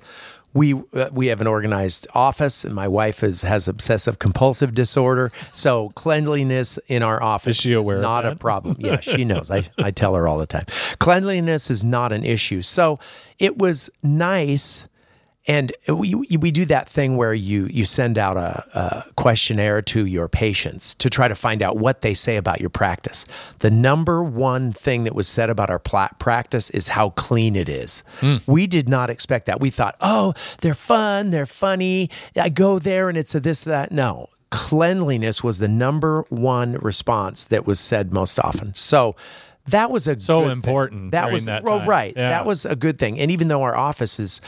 we 0.53 0.73
uh, 0.93 1.09
we 1.11 1.27
have 1.27 1.41
an 1.41 1.47
organized 1.47 2.07
office 2.13 2.63
and 2.63 2.75
my 2.75 2.87
wife 2.87 3.23
is 3.23 3.41
has 3.41 3.67
obsessive 3.67 4.19
compulsive 4.19 4.73
disorder. 4.73 5.31
So 5.51 5.89
cleanliness 5.89 6.77
in 6.87 7.03
our 7.03 7.21
office 7.21 7.57
is, 7.57 7.61
she 7.61 7.73
aware 7.73 7.97
is 7.97 8.01
not 8.01 8.25
a 8.25 8.35
problem. 8.35 8.77
Yeah 8.79 8.99
she 8.99 9.25
knows. 9.25 9.49
I, 9.49 9.69
I 9.77 9.91
tell 9.91 10.15
her 10.15 10.27
all 10.27 10.37
the 10.37 10.45
time. 10.45 10.65
Cleanliness 10.99 11.69
is 11.69 11.83
not 11.83 12.11
an 12.11 12.23
issue. 12.23 12.61
So 12.61 12.99
it 13.39 13.57
was 13.57 13.89
nice 14.03 14.87
and 15.47 15.71
we, 15.87 16.13
we 16.13 16.51
do 16.51 16.65
that 16.65 16.87
thing 16.87 17.17
where 17.17 17.33
you, 17.33 17.65
you 17.65 17.85
send 17.85 18.19
out 18.19 18.37
a, 18.37 18.63
a, 18.77 19.11
questionnaire 19.15 19.81
to 19.81 20.05
your 20.05 20.27
patients 20.27 20.93
to 20.95 21.09
try 21.09 21.27
to 21.27 21.33
find 21.33 21.63
out 21.63 21.77
what 21.77 22.01
they 22.01 22.13
say 22.13 22.37
about 22.37 22.61
your 22.61 22.69
practice. 22.69 23.25
The 23.59 23.71
number 23.71 24.23
one 24.23 24.71
thing 24.71 25.03
that 25.05 25.15
was 25.15 25.27
said 25.27 25.49
about 25.49 25.71
our 25.71 25.79
practice 25.79 26.69
is 26.69 26.89
how 26.89 27.11
clean 27.11 27.55
it 27.55 27.69
is. 27.69 28.03
Mm. 28.19 28.41
We 28.45 28.67
did 28.67 28.87
not 28.87 29.09
expect 29.09 29.47
that. 29.47 29.59
We 29.59 29.71
thought, 29.71 29.95
oh, 29.99 30.35
they're 30.61 30.75
fun, 30.75 31.31
they're 31.31 31.47
funny. 31.47 32.11
I 32.35 32.49
go 32.49 32.77
there 32.77 33.09
and 33.09 33.17
it's 33.17 33.33
a 33.33 33.39
this, 33.39 33.61
that. 33.63 33.91
No, 33.91 34.29
cleanliness 34.51 35.43
was 35.43 35.57
the 35.57 35.67
number 35.67 36.23
one 36.29 36.73
response 36.73 37.45
that 37.45 37.65
was 37.65 37.79
said 37.79 38.13
most 38.13 38.37
often. 38.39 38.75
So, 38.75 39.15
that 39.67 39.91
was 39.91 40.07
a 40.07 40.19
so 40.19 40.49
important. 40.49 41.01
Thing. 41.01 41.09
That 41.11 41.31
was 41.31 41.45
that 41.45 41.63
well, 41.63 41.85
right. 41.85 42.13
Yeah. 42.15 42.29
That 42.29 42.45
was 42.45 42.65
a 42.65 42.75
good 42.75 42.97
thing. 42.97 43.19
And 43.19 43.29
even 43.29 43.47
though 43.47 43.61
our 43.61 43.75
office 43.75 44.19
is 44.19 44.41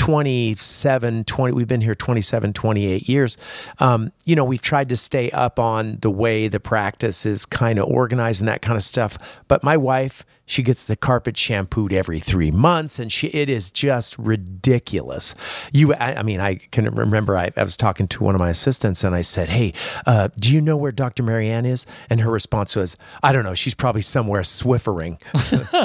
27 0.00 1.24
20 1.24 1.52
we've 1.52 1.68
been 1.68 1.82
here 1.82 1.94
27 1.94 2.54
28 2.54 3.06
years 3.06 3.36
um, 3.80 4.10
you 4.24 4.34
know 4.34 4.46
we've 4.46 4.62
tried 4.62 4.88
to 4.88 4.96
stay 4.96 5.30
up 5.32 5.58
on 5.58 5.98
the 6.00 6.08
way 6.08 6.48
the 6.48 6.58
practice 6.58 7.26
is 7.26 7.44
kind 7.44 7.78
of 7.78 7.84
organized 7.84 8.40
and 8.40 8.48
that 8.48 8.62
kind 8.62 8.78
of 8.78 8.82
stuff 8.82 9.18
but 9.46 9.62
my 9.62 9.76
wife 9.76 10.24
she 10.50 10.64
gets 10.64 10.84
the 10.84 10.96
carpet 10.96 11.36
shampooed 11.36 11.92
every 11.92 12.18
three 12.18 12.50
months, 12.50 12.98
and 12.98 13.12
she 13.12 13.28
it 13.28 13.48
is 13.48 13.70
just 13.70 14.18
ridiculous. 14.18 15.32
You, 15.72 15.94
I, 15.94 16.16
I 16.16 16.22
mean, 16.24 16.40
I 16.40 16.56
can 16.56 16.92
remember 16.92 17.36
I, 17.36 17.52
I, 17.56 17.62
was 17.62 17.76
talking 17.76 18.08
to 18.08 18.24
one 18.24 18.34
of 18.34 18.40
my 18.40 18.50
assistants, 18.50 19.04
and 19.04 19.14
I 19.14 19.22
said, 19.22 19.48
"Hey, 19.48 19.72
uh, 20.06 20.28
do 20.40 20.52
you 20.52 20.60
know 20.60 20.76
where 20.76 20.90
Dr. 20.90 21.22
Marianne 21.22 21.66
is?" 21.66 21.86
And 22.10 22.20
her 22.20 22.30
response 22.32 22.74
was, 22.74 22.96
"I 23.22 23.30
don't 23.30 23.44
know. 23.44 23.54
She's 23.54 23.74
probably 23.74 24.02
somewhere 24.02 24.42
swiffering," 24.42 25.20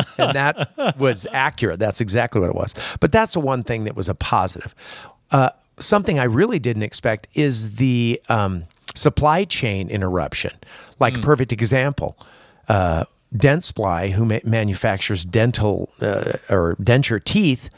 and 0.17 0.33
that 0.33 0.97
was 0.97 1.27
accurate. 1.31 1.77
That's 1.77 2.01
exactly 2.01 2.41
what 2.41 2.49
it 2.49 2.55
was. 2.55 2.73
But 2.99 3.11
that's 3.11 3.33
the 3.33 3.41
one 3.41 3.63
thing 3.63 3.83
that 3.83 3.95
was 3.95 4.04
a 4.09 4.15
positive. 4.15 4.75
Uh, 5.31 5.49
something 5.79 6.19
I 6.19 6.25
really 6.25 6.59
didn't 6.59 6.83
expect 6.83 7.27
is 7.33 7.75
the 7.75 8.21
um, 8.29 8.65
supply 8.93 9.43
chain 9.45 9.89
interruption. 9.89 10.53
Like 10.99 11.13
mm. 11.13 11.19
a 11.19 11.23
perfect 11.23 11.51
example. 11.51 12.17
Uh, 12.67 13.05
Dentsply, 13.35 14.11
who 14.11 14.23
ma- 14.23 14.39
manufactures 14.45 15.25
dental 15.25 15.89
uh, 15.99 16.33
or 16.49 16.75
denture 16.75 17.21
teeth, 17.21 17.69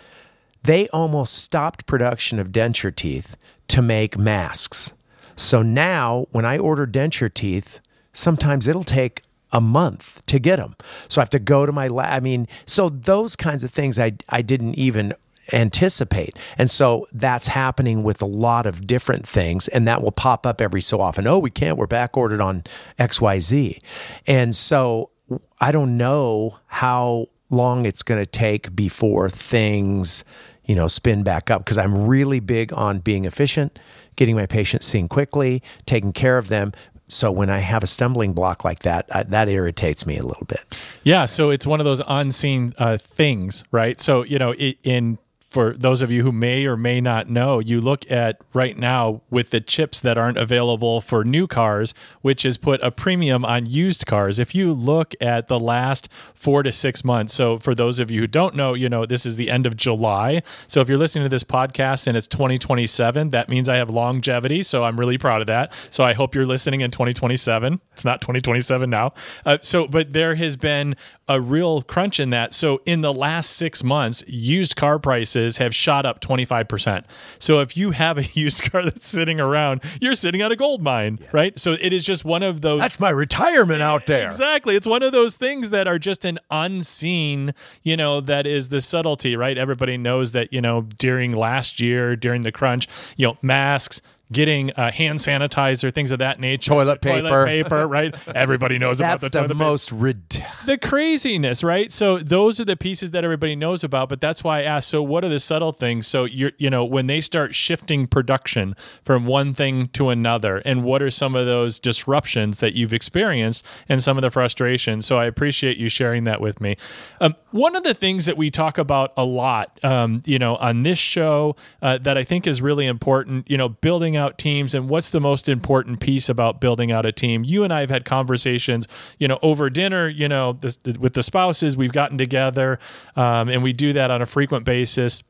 they 0.63 0.88
almost 0.89 1.36
stopped 1.36 1.88
production 1.88 2.38
of 2.38 2.50
denture 2.50 2.96
teeth 2.96 3.36
to 3.69 3.81
make 3.81 4.17
masks. 4.17 4.91
So 5.36 5.63
now, 5.63 6.27
when 6.31 6.46
I 6.46 6.57
order 6.57 6.86
denture 6.86 7.34
teeth, 7.34 7.79
sometimes 8.13 8.67
it'll 8.67 8.84
take 8.84 9.24
a 9.51 9.62
month 9.62 10.22
to 10.27 10.39
get 10.39 10.57
them. 10.57 10.75
So 11.07 11.22
I 11.22 11.24
have 11.24 11.29
to 11.31 11.39
go 11.39 11.65
to 11.65 11.72
my 11.72 11.88
lab. 11.88 12.13
I 12.13 12.19
mean, 12.19 12.48
so 12.65 12.89
those 12.89 13.36
kinds 13.36 13.63
of 13.63 13.72
things 13.72 13.98
I, 13.98 14.13
I 14.29 14.41
didn't 14.41 14.75
even 14.75 15.13
anticipate. 15.54 16.38
And 16.58 16.70
so 16.70 17.08
that's 17.12 17.48
happening 17.48 18.04
with 18.04 18.22
a 18.22 18.25
lot 18.25 18.66
of 18.66 18.88
different 18.88 19.27
things, 19.27 19.68
and 19.68 19.88
that 19.88 20.01
will 20.01 20.12
pop 20.12 20.46
up 20.46 20.62
every 20.62 20.82
so 20.82 21.01
often. 21.01 21.27
Oh, 21.27 21.39
we 21.39 21.50
can't, 21.50 21.77
we're 21.77 21.88
back 21.88 22.18
ordered 22.18 22.42
on 22.42 22.63
XYZ. 23.00 23.80
And 24.25 24.56
so 24.56 25.12
I 25.60 25.72
don't 25.72 25.98
know 25.98 26.58
how 26.68 27.27
long 27.50 27.86
it's 27.86 28.04
going 28.04 28.22
to 28.22 28.25
take 28.25 28.75
before 28.75 29.30
things, 29.30 30.24
you 30.66 30.75
know, 30.75 30.88
spin 30.88 31.24
back 31.24 31.50
up 31.50 31.63
because 31.63 31.77
I'm 31.77 32.08
really 32.08 32.39
big 32.39 32.74
on 32.74 33.00
being 33.00 33.25
efficient, 33.25 33.80
getting 34.16 34.36
my 34.36 34.46
patients 34.46 34.86
seen 34.86 35.08
quickly, 35.08 35.63
taking 35.86 36.13
care 36.13 36.38
of 36.38 36.50
them. 36.50 36.74
So 37.10 37.32
when 37.32 37.50
I 37.50 37.60
have 37.60 37.84
a 37.84 37.88
stumbling 37.88 38.34
block 38.34 38.66
like 38.66 38.80
that, 38.80 39.06
I, 39.12 39.24
that 39.24 39.48
irritates 39.48 40.06
me 40.06 40.18
a 40.18 40.24
little 40.24 40.46
bit. 40.46 40.77
Yeah, 41.04 41.24
so 41.24 41.51
it's 41.51 41.66
one 41.66 41.80
of 41.80 41.86
those 41.86 42.01
unseen 42.06 42.74
uh, 42.77 42.98
things, 42.98 43.63
right? 43.72 44.00
So 44.01 44.24
you 44.24 44.38
know, 44.38 44.51
it, 44.51 44.77
in 44.84 45.18
for 45.50 45.74
those 45.74 46.01
of 46.01 46.12
you 46.12 46.24
who 46.24 46.32
may 46.32 46.66
or 46.66 46.75
may 46.75 47.00
not 47.00 47.30
know, 47.30 47.60
you 47.60 47.80
look 47.80 48.10
at 48.12 48.38
right 48.54 48.77
now 48.77 49.22
with 49.30 49.51
the 49.51 49.62
chips 49.62 50.01
that 50.01 50.18
aren't 50.18 50.38
available 50.38 51.00
for 51.00 51.24
new 51.24 51.48
cars, 51.48 51.94
which 52.22 52.44
has 52.44 52.58
put 52.58 52.84
a 52.84 52.92
premium 52.92 53.46
on 53.46 53.66
used 53.66 54.06
cars. 54.06 54.39
If 54.39 54.54
you 54.54 54.74
look 54.74 55.16
at 55.22 55.48
the 55.48 55.60
last 55.60 56.10
four 56.36 56.63
to 56.63 56.72
six 56.72 57.06
months, 57.06 57.34
so 57.34 57.60
for 57.60 57.74
those 57.74 58.00
of 58.00 58.12
you 58.12 58.22
who 58.22 58.27
don't 58.27 58.56
know, 58.56 58.74
you 58.74 58.89
know, 58.89 59.06
this 59.06 59.25
is 59.25 59.38
the 59.38 59.50
end 59.50 59.66
of 59.66 59.77
July. 59.77 60.44
So 60.68 60.82
if 60.82 60.89
you're 60.89 60.98
listening 60.98 61.24
to 61.25 61.30
this 61.30 61.46
podcast 61.46 62.08
and 62.08 62.18
it's 62.18 62.27
2027, 62.27 63.30
that 63.30 63.48
means 63.48 63.70
I 63.70 63.77
have 63.77 63.89
longevity. 63.89 64.63
So 64.63 64.84
I'm 64.84 65.00
really 65.00 65.18
proud 65.18 65.39
of 65.39 65.48
that. 65.48 65.72
So 65.89 66.04
I 66.04 66.12
hope 66.12 66.36
you're 66.36 66.46
listening 66.46 66.82
in 66.82 66.92
2027. 66.92 67.80
It's 67.94 68.04
not 68.04 68.20
2027 68.20 68.89
now. 68.89 69.13
Uh, 69.46 69.60
so, 69.62 69.88
but 69.88 70.12
there 70.12 70.36
has 70.36 70.58
been 70.58 70.98
a 71.30 71.39
real 71.39 71.82
crunch 71.82 72.20
in 72.20 72.32
that. 72.32 72.54
So 72.54 72.82
in 72.86 73.00
the 73.01 73.13
last 73.13 73.51
six 73.51 73.82
months, 73.84 74.25
used 74.27 74.75
car 74.75 75.00
prices 75.00 75.37
prices 75.38 75.58
have 75.58 75.75
shot 75.75 76.06
up 76.06 76.20
25%. 76.22 77.03
So 77.39 77.60
if 77.60 77.77
you 77.77 77.91
have 77.91 78.17
a 78.17 78.24
used 78.34 78.63
car 78.72 78.84
that's 78.84 79.08
sitting 79.08 79.39
around, 79.39 79.82
you're 80.01 80.15
sitting 80.15 80.41
on 80.41 80.51
a 80.51 80.56
gold 80.56 80.82
mine, 80.82 81.20
right? 81.32 81.58
So 81.60 81.74
it 81.74 81.94
is 81.94 82.03
just 82.03 82.25
one 82.25 82.44
of 82.44 82.62
those 82.62 82.79
That's 82.79 83.00
my 83.00 83.10
retirement 83.10 83.82
out 83.82 84.06
there. 84.06 84.25
Exactly. 84.25 84.75
It's 84.75 84.88
one 84.88 85.03
of 85.03 85.12
those 85.12 85.36
things 85.36 85.70
that 85.70 85.88
are 85.88 86.00
just 86.00 86.25
an 86.25 86.39
unseen, 86.50 87.53
you 87.84 87.96
know, 87.98 88.22
that 88.22 88.48
is 88.48 88.70
the 88.70 88.82
subtlety, 88.82 89.36
right? 89.36 89.58
Everybody 89.58 89.98
knows 89.98 90.32
that, 90.32 90.51
you 90.51 90.62
know, 90.62 90.82
during 90.98 91.32
last 91.32 91.79
year, 91.79 92.15
during 92.15 92.41
the 92.41 92.51
crunch, 92.51 92.88
you 93.15 93.27
know, 93.27 93.38
masks, 93.41 94.01
getting 94.31 94.72
uh, 94.72 94.91
hand 94.91 95.19
sanitizer, 95.19 95.93
things 95.93 96.12
of 96.12 96.19
that 96.19 96.39
nature. 96.39 96.72
Toilet 96.72 97.01
paper. 97.01 97.22
Toilet 97.22 97.46
paper, 97.46 97.88
right? 97.88 98.15
Everybody 98.36 98.77
knows 98.77 99.00
about 99.00 99.22
the, 99.22 99.29
the 99.29 99.39
toilet 99.39 99.48
paper 99.50 99.57
most 99.57 99.91
rid- 99.91 100.43
the 100.65 100.77
craziness, 100.77 101.63
right? 101.63 101.91
So 101.91 102.19
those 102.19 102.60
are 102.60 102.65
the 102.65 102.75
pieces 102.75 103.12
that 103.12 103.24
everybody 103.24 103.55
knows 103.55 103.84
about, 103.84 104.10
but 104.10 104.19
that's 104.19 104.43
why 104.43 104.60
I 104.60 104.63
asked. 104.63 104.89
So 104.89 105.01
what 105.01 105.24
are 105.24 105.29
the 105.29 105.39
subtle 105.39 105.72
things? 105.72 106.07
So 106.07 106.25
you're, 106.25 106.51
you 106.57 106.69
know, 106.69 106.84
when 106.84 107.07
they 107.07 107.22
start 107.22 107.55
shifting 107.55 108.07
production 108.07 108.75
from 109.05 109.25
one 109.25 109.53
thing 109.53 109.88
to 109.89 110.10
another, 110.10 110.57
and 110.60 110.84
what 110.84 111.01
are 111.01 111.12
some 111.12 111.36
of 111.36 111.46
those 111.46 111.79
disruptions 111.79 112.57
that 112.60 112.74
you've 112.74 112.93
experienced 112.93 113.63
and 113.88 114.03
some 114.03 114.17
of 114.17 114.22
the 114.22 114.31
frustrations? 114.31 115.05
So 115.05 115.17
I 115.17 115.25
appreciate 115.25 115.77
you 115.77 115.89
sharing 115.89 116.25
that 116.25 116.41
with 116.41 116.60
me. 116.60 116.75
Um, 117.22 117.36
one 117.51 117.75
of 117.75 117.84
the 117.84 117.93
things 117.93 118.25
that 118.25 118.38
we 118.38 118.51
talk 118.51 118.77
about 118.77 119.13
a 119.15 119.24
lot, 119.24 119.79
um, 119.84 120.22
you 120.25 120.39
know, 120.39 120.57
on 120.57 120.84
this 120.84 121.00
show 121.00 121.55
uh, 121.81 121.98
that 122.00 122.17
I 122.17 122.24
think 122.24 122.46
is 122.46 122.62
really 122.62 122.86
important, 122.86 123.50
you 123.50 123.57
know, 123.57 123.69
building 123.69 124.17
out 124.18 124.38
teams 124.38 124.74
and 124.74 124.90
what's 124.90 125.10
the 125.10 125.20
most 125.20 125.48
important 125.48 126.00
piece 126.00 126.30
about 126.30 126.60
building 126.60 126.92
out 126.92 127.06
a 127.06 127.12
team. 127.12 127.44
You 127.44 127.64
and 127.64 127.72
I 127.72 127.82
have 127.82 127.90
had 127.90 128.06
conversations, 128.06 128.88
you 129.20 129.28
know, 129.28 129.40
over 129.42 129.70
dinner, 129.70 130.08
you 130.08 130.28
know, 130.28 130.54
this, 130.54 130.78
with 131.00 131.14
the 131.14 131.24
spouses, 131.24 131.78
we've 131.78 131.92
gotten 131.92 132.18
together 132.18 132.80
um, 133.16 133.50
and 133.50 133.64
we 133.64 133.74
do 133.74 133.94
that 133.94 134.12
on 134.12 134.22
a 134.22 134.26
frequent 134.26 134.66
basis. 134.66 135.24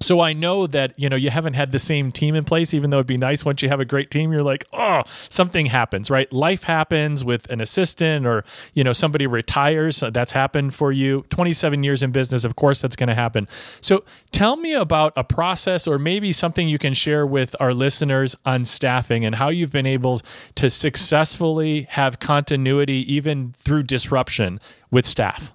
So 0.00 0.20
I 0.20 0.34
know 0.34 0.66
that 0.66 0.98
you 0.98 1.08
know 1.08 1.16
you 1.16 1.30
haven't 1.30 1.54
had 1.54 1.72
the 1.72 1.78
same 1.78 2.12
team 2.12 2.34
in 2.34 2.44
place, 2.44 2.74
even 2.74 2.90
though 2.90 2.98
it'd 2.98 3.06
be 3.06 3.16
nice 3.16 3.44
once 3.44 3.62
you 3.62 3.68
have 3.68 3.80
a 3.80 3.84
great 3.84 4.10
team. 4.10 4.30
You're 4.30 4.42
like, 4.42 4.66
oh, 4.72 5.02
something 5.30 5.66
happens, 5.66 6.10
right? 6.10 6.30
Life 6.32 6.64
happens 6.64 7.24
with 7.24 7.48
an 7.50 7.60
assistant, 7.60 8.26
or 8.26 8.44
you 8.74 8.84
know 8.84 8.92
somebody 8.92 9.26
retires. 9.26 10.02
That's 10.12 10.32
happened 10.32 10.74
for 10.74 10.92
you. 10.92 11.24
27 11.30 11.82
years 11.82 12.02
in 12.02 12.12
business, 12.12 12.44
of 12.44 12.56
course, 12.56 12.82
that's 12.82 12.96
going 12.96 13.08
to 13.08 13.14
happen. 13.14 13.48
So 13.80 14.04
tell 14.32 14.56
me 14.56 14.74
about 14.74 15.14
a 15.16 15.24
process, 15.24 15.86
or 15.86 15.98
maybe 15.98 16.32
something 16.32 16.68
you 16.68 16.78
can 16.78 16.92
share 16.92 17.26
with 17.26 17.56
our 17.58 17.72
listeners 17.72 18.36
on 18.44 18.66
staffing 18.66 19.24
and 19.24 19.34
how 19.34 19.48
you've 19.48 19.72
been 19.72 19.86
able 19.86 20.20
to 20.56 20.68
successfully 20.68 21.86
have 21.90 22.18
continuity 22.18 23.04
even 23.12 23.54
through 23.60 23.84
disruption 23.84 24.60
with 24.90 25.06
staff. 25.06 25.52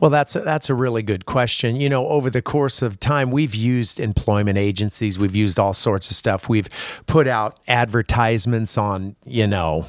Well, 0.00 0.10
that's 0.10 0.34
a, 0.34 0.40
that's 0.40 0.68
a 0.68 0.74
really 0.74 1.02
good 1.02 1.24
question. 1.24 1.76
You 1.76 1.88
know, 1.88 2.08
over 2.08 2.28
the 2.28 2.42
course 2.42 2.82
of 2.82 2.98
time, 2.98 3.30
we've 3.30 3.54
used 3.54 4.00
employment 4.00 4.58
agencies, 4.58 5.18
we've 5.18 5.36
used 5.36 5.58
all 5.58 5.74
sorts 5.74 6.10
of 6.10 6.16
stuff. 6.16 6.48
We've 6.48 6.68
put 7.06 7.28
out 7.28 7.58
advertisements 7.68 8.76
on, 8.76 9.16
you 9.24 9.46
know, 9.46 9.86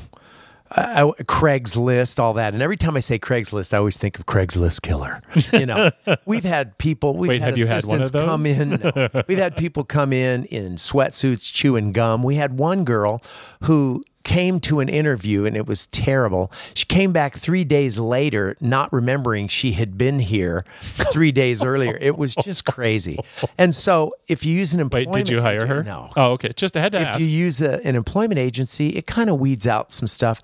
uh, 0.72 1.12
Craigslist, 1.24 2.20
all 2.20 2.34
that. 2.34 2.54
And 2.54 2.62
every 2.62 2.78
time 2.78 2.98
I 2.98 3.00
say 3.00 3.18
Craigslist, 3.18 3.74
I 3.74 3.78
always 3.78 3.98
think 3.98 4.20
of 4.20 4.26
Craigslist 4.26 4.82
killer. 4.82 5.22
You 5.54 5.66
know, 5.66 5.92
we've 6.26 6.44
had 6.44 6.78
people. 6.78 7.16
We've 7.16 7.30
Wait, 7.30 7.42
had 7.42 7.52
have 7.52 7.58
you 7.58 7.68
had 7.68 7.86
one 7.86 8.02
of 8.02 8.08
assistants 8.08 8.26
come 8.26 8.46
in. 8.46 8.70
no. 8.96 9.24
We've 9.28 9.38
had 9.38 9.56
people 9.56 9.84
come 9.84 10.12
in 10.12 10.46
in 10.46 10.76
sweatsuits, 10.76 11.52
chewing 11.52 11.94
gum. 11.94 12.24
We 12.24 12.36
had 12.36 12.58
one 12.58 12.84
girl 12.84 13.22
who 13.64 14.04
came 14.26 14.60
to 14.62 14.82
an 14.82 14.90
interview 14.90 15.46
and 15.46 15.56
it 15.56 15.66
was 15.66 15.86
terrible. 15.88 16.52
She 16.74 16.86
came 16.86 17.14
back 17.14 17.38
three 17.38 17.64
days 17.64 17.98
later, 17.98 18.58
not 18.60 18.92
remembering 18.92 19.48
she 19.48 19.72
had 19.72 19.98
been 19.98 20.20
here 20.20 20.66
three 21.14 21.32
days 21.32 21.64
earlier. 21.64 21.98
It 22.02 22.18
was 22.18 22.36
just 22.36 22.66
crazy. 22.66 23.18
And 23.58 23.74
so, 23.74 24.14
if 24.28 24.44
you 24.46 24.54
use 24.54 24.74
an 24.74 24.80
Wait, 24.90 25.04
employment, 25.04 25.28
did 25.28 25.30
you 25.32 25.42
hire 25.42 25.58
agent- 25.60 25.70
her? 25.70 25.84
No 25.84 26.12
Oh, 26.18 26.32
okay. 26.34 26.52
Just 26.56 26.76
I 26.76 26.82
had 26.82 26.92
to 26.92 27.00
if 27.00 27.08
ask. 27.08 27.22
you 27.22 27.28
use 27.28 27.62
a, 27.62 27.80
an 27.88 27.96
employment 27.96 28.40
agency, 28.40 28.90
it 28.90 29.08
kind 29.08 29.30
of 29.30 29.40
weeds 29.40 29.66
out 29.66 29.94
some 29.94 30.08
stuff, 30.08 30.42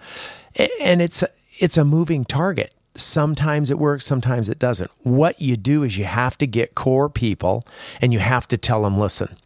and 0.79 1.01
it's 1.01 1.23
it's 1.59 1.75
a 1.77 1.83
moving 1.83 2.23
target. 2.23 2.73
Sometimes 2.95 3.71
it 3.71 3.79
works, 3.79 4.05
sometimes 4.05 4.50
it 4.50 4.59
doesn't. 4.59 4.91
What 5.03 5.41
you 5.41 5.57
do 5.57 5.83
is 5.83 5.97
you 5.97 6.05
have 6.05 6.38
to 6.39 6.47
get 6.47 6.75
core 6.75 7.09
people, 7.09 7.63
and 8.01 8.13
you 8.13 8.20
have 8.20 8.48
to 8.50 8.57
tell 8.57 8.83
them, 8.83 8.98
listen. 8.98 9.37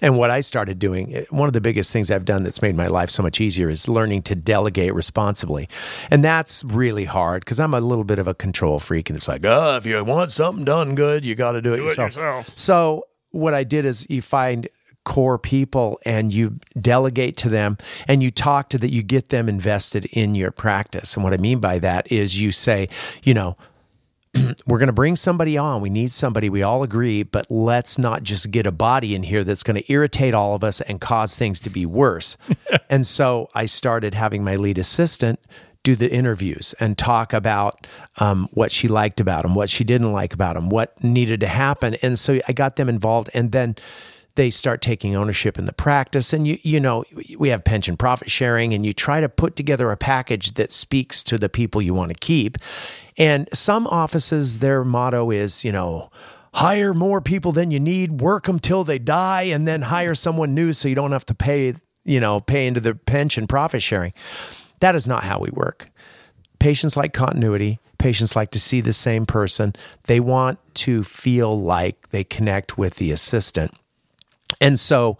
And 0.00 0.16
what 0.16 0.30
I 0.30 0.40
started 0.40 0.78
doing, 0.78 1.14
eh, 1.14 1.24
one 1.30 1.48
of 1.48 1.52
the 1.52 1.60
biggest 1.60 1.92
things 1.92 2.10
I've 2.10 2.24
done 2.24 2.42
that's 2.42 2.62
made 2.62 2.76
my 2.76 2.86
life 2.86 3.10
so 3.10 3.22
much 3.22 3.40
easier 3.40 3.68
is 3.68 3.88
learning 3.88 4.22
to 4.22 4.34
delegate 4.34 4.94
responsibly. 4.94 5.68
And 6.10 6.24
that's 6.24 6.64
really 6.64 7.04
hard 7.04 7.44
because 7.44 7.60
I'm 7.60 7.74
a 7.74 7.80
little 7.80 8.04
bit 8.04 8.18
of 8.18 8.28
a 8.28 8.34
control 8.34 8.78
freak. 8.80 9.10
And 9.10 9.16
it's 9.16 9.28
like, 9.28 9.44
oh, 9.44 9.76
if 9.76 9.86
you 9.86 10.02
want 10.04 10.30
something 10.30 10.64
done 10.64 10.94
good, 10.94 11.24
you 11.24 11.34
got 11.34 11.52
to 11.52 11.62
do 11.62 11.74
it, 11.74 11.78
yourself. 11.78 12.50
So 12.54 13.06
what 13.30 13.54
I 13.54 13.64
did 13.64 13.84
is 13.84 14.06
you 14.08 14.22
find 14.22 14.68
core 15.04 15.38
people 15.38 15.98
and 16.04 16.34
you 16.34 16.58
delegate 16.78 17.36
to 17.38 17.48
them 17.48 17.78
and 18.06 18.22
you 18.22 18.30
talk 18.30 18.68
to 18.68 18.76
that 18.76 18.92
you 18.92 19.02
get 19.02 19.30
them 19.30 19.48
invested 19.48 20.04
in 20.06 20.34
your 20.34 20.50
practice 20.50 21.14
and 21.14 21.24
what 21.24 21.32
i 21.32 21.38
mean 21.38 21.60
by 21.60 21.78
that 21.78 22.10
is 22.12 22.38
you 22.38 22.52
say 22.52 22.86
you 23.22 23.32
know 23.32 23.56
we're 24.66 24.78
going 24.78 24.88
to 24.88 24.92
bring 24.92 25.16
somebody 25.16 25.56
on. 25.56 25.80
We 25.80 25.90
need 25.90 26.12
somebody. 26.12 26.48
We 26.48 26.62
all 26.62 26.82
agree, 26.82 27.22
but 27.22 27.46
let's 27.50 27.98
not 27.98 28.22
just 28.22 28.50
get 28.50 28.66
a 28.66 28.72
body 28.72 29.14
in 29.14 29.22
here 29.22 29.44
that's 29.44 29.62
going 29.62 29.76
to 29.76 29.92
irritate 29.92 30.34
all 30.34 30.54
of 30.54 30.64
us 30.64 30.80
and 30.82 31.00
cause 31.00 31.36
things 31.36 31.60
to 31.60 31.70
be 31.70 31.86
worse. 31.86 32.36
and 32.90 33.06
so 33.06 33.48
I 33.54 33.66
started 33.66 34.14
having 34.14 34.44
my 34.44 34.56
lead 34.56 34.78
assistant 34.78 35.40
do 35.84 35.94
the 35.94 36.10
interviews 36.10 36.74
and 36.80 36.98
talk 36.98 37.32
about 37.32 37.86
um, 38.18 38.48
what 38.52 38.72
she 38.72 38.88
liked 38.88 39.20
about 39.20 39.44
him, 39.44 39.54
what 39.54 39.70
she 39.70 39.84
didn't 39.84 40.12
like 40.12 40.34
about 40.34 40.56
him, 40.56 40.68
what 40.68 41.02
needed 41.02 41.40
to 41.40 41.46
happen. 41.46 41.94
And 42.02 42.18
so 42.18 42.40
I 42.48 42.52
got 42.52 42.76
them 42.76 42.88
involved. 42.88 43.30
And 43.32 43.52
then 43.52 43.76
they 44.38 44.50
start 44.50 44.80
taking 44.80 45.16
ownership 45.16 45.58
in 45.58 45.64
the 45.64 45.72
practice. 45.72 46.32
And 46.32 46.46
you 46.46 46.58
you 46.62 46.78
know 46.78 47.04
we 47.36 47.48
have 47.48 47.64
pension 47.64 47.96
profit 47.96 48.30
sharing 48.30 48.72
and 48.72 48.86
you 48.86 48.92
try 48.92 49.20
to 49.20 49.28
put 49.28 49.56
together 49.56 49.90
a 49.90 49.96
package 49.96 50.54
that 50.54 50.70
speaks 50.70 51.24
to 51.24 51.38
the 51.38 51.48
people 51.48 51.82
you 51.82 51.92
want 51.92 52.10
to 52.10 52.18
keep. 52.18 52.56
And 53.16 53.48
some 53.52 53.88
offices 53.88 54.60
their 54.60 54.84
motto 54.84 55.32
is 55.32 55.64
you 55.64 55.72
know 55.72 56.10
hire 56.54 56.94
more 56.94 57.20
people 57.20 57.50
than 57.50 57.72
you 57.72 57.80
need 57.80 58.20
work 58.20 58.44
them 58.44 58.60
till 58.60 58.84
they 58.84 59.00
die 59.00 59.42
and 59.42 59.66
then 59.66 59.82
hire 59.82 60.14
someone 60.14 60.54
new 60.54 60.72
so 60.72 60.86
you 60.88 60.94
don't 60.94 61.12
have 61.12 61.26
to 61.26 61.34
pay 61.34 61.74
you 62.04 62.20
know 62.20 62.40
pay 62.40 62.68
into 62.68 62.80
the 62.80 62.94
pension 62.94 63.48
profit 63.48 63.82
sharing. 63.82 64.12
That 64.78 64.94
is 64.94 65.08
not 65.08 65.24
how 65.24 65.40
we 65.40 65.50
work. 65.50 65.90
Patients 66.60 66.96
like 66.96 67.12
continuity. 67.12 67.80
Patients 67.98 68.36
like 68.36 68.52
to 68.52 68.60
see 68.60 68.80
the 68.80 68.92
same 68.92 69.26
person. 69.26 69.74
They 70.04 70.20
want 70.20 70.60
to 70.74 71.02
feel 71.02 71.60
like 71.60 72.10
they 72.10 72.22
connect 72.22 72.78
with 72.78 72.94
the 72.94 73.10
assistant 73.10 73.74
and 74.60 74.78
so 74.78 75.18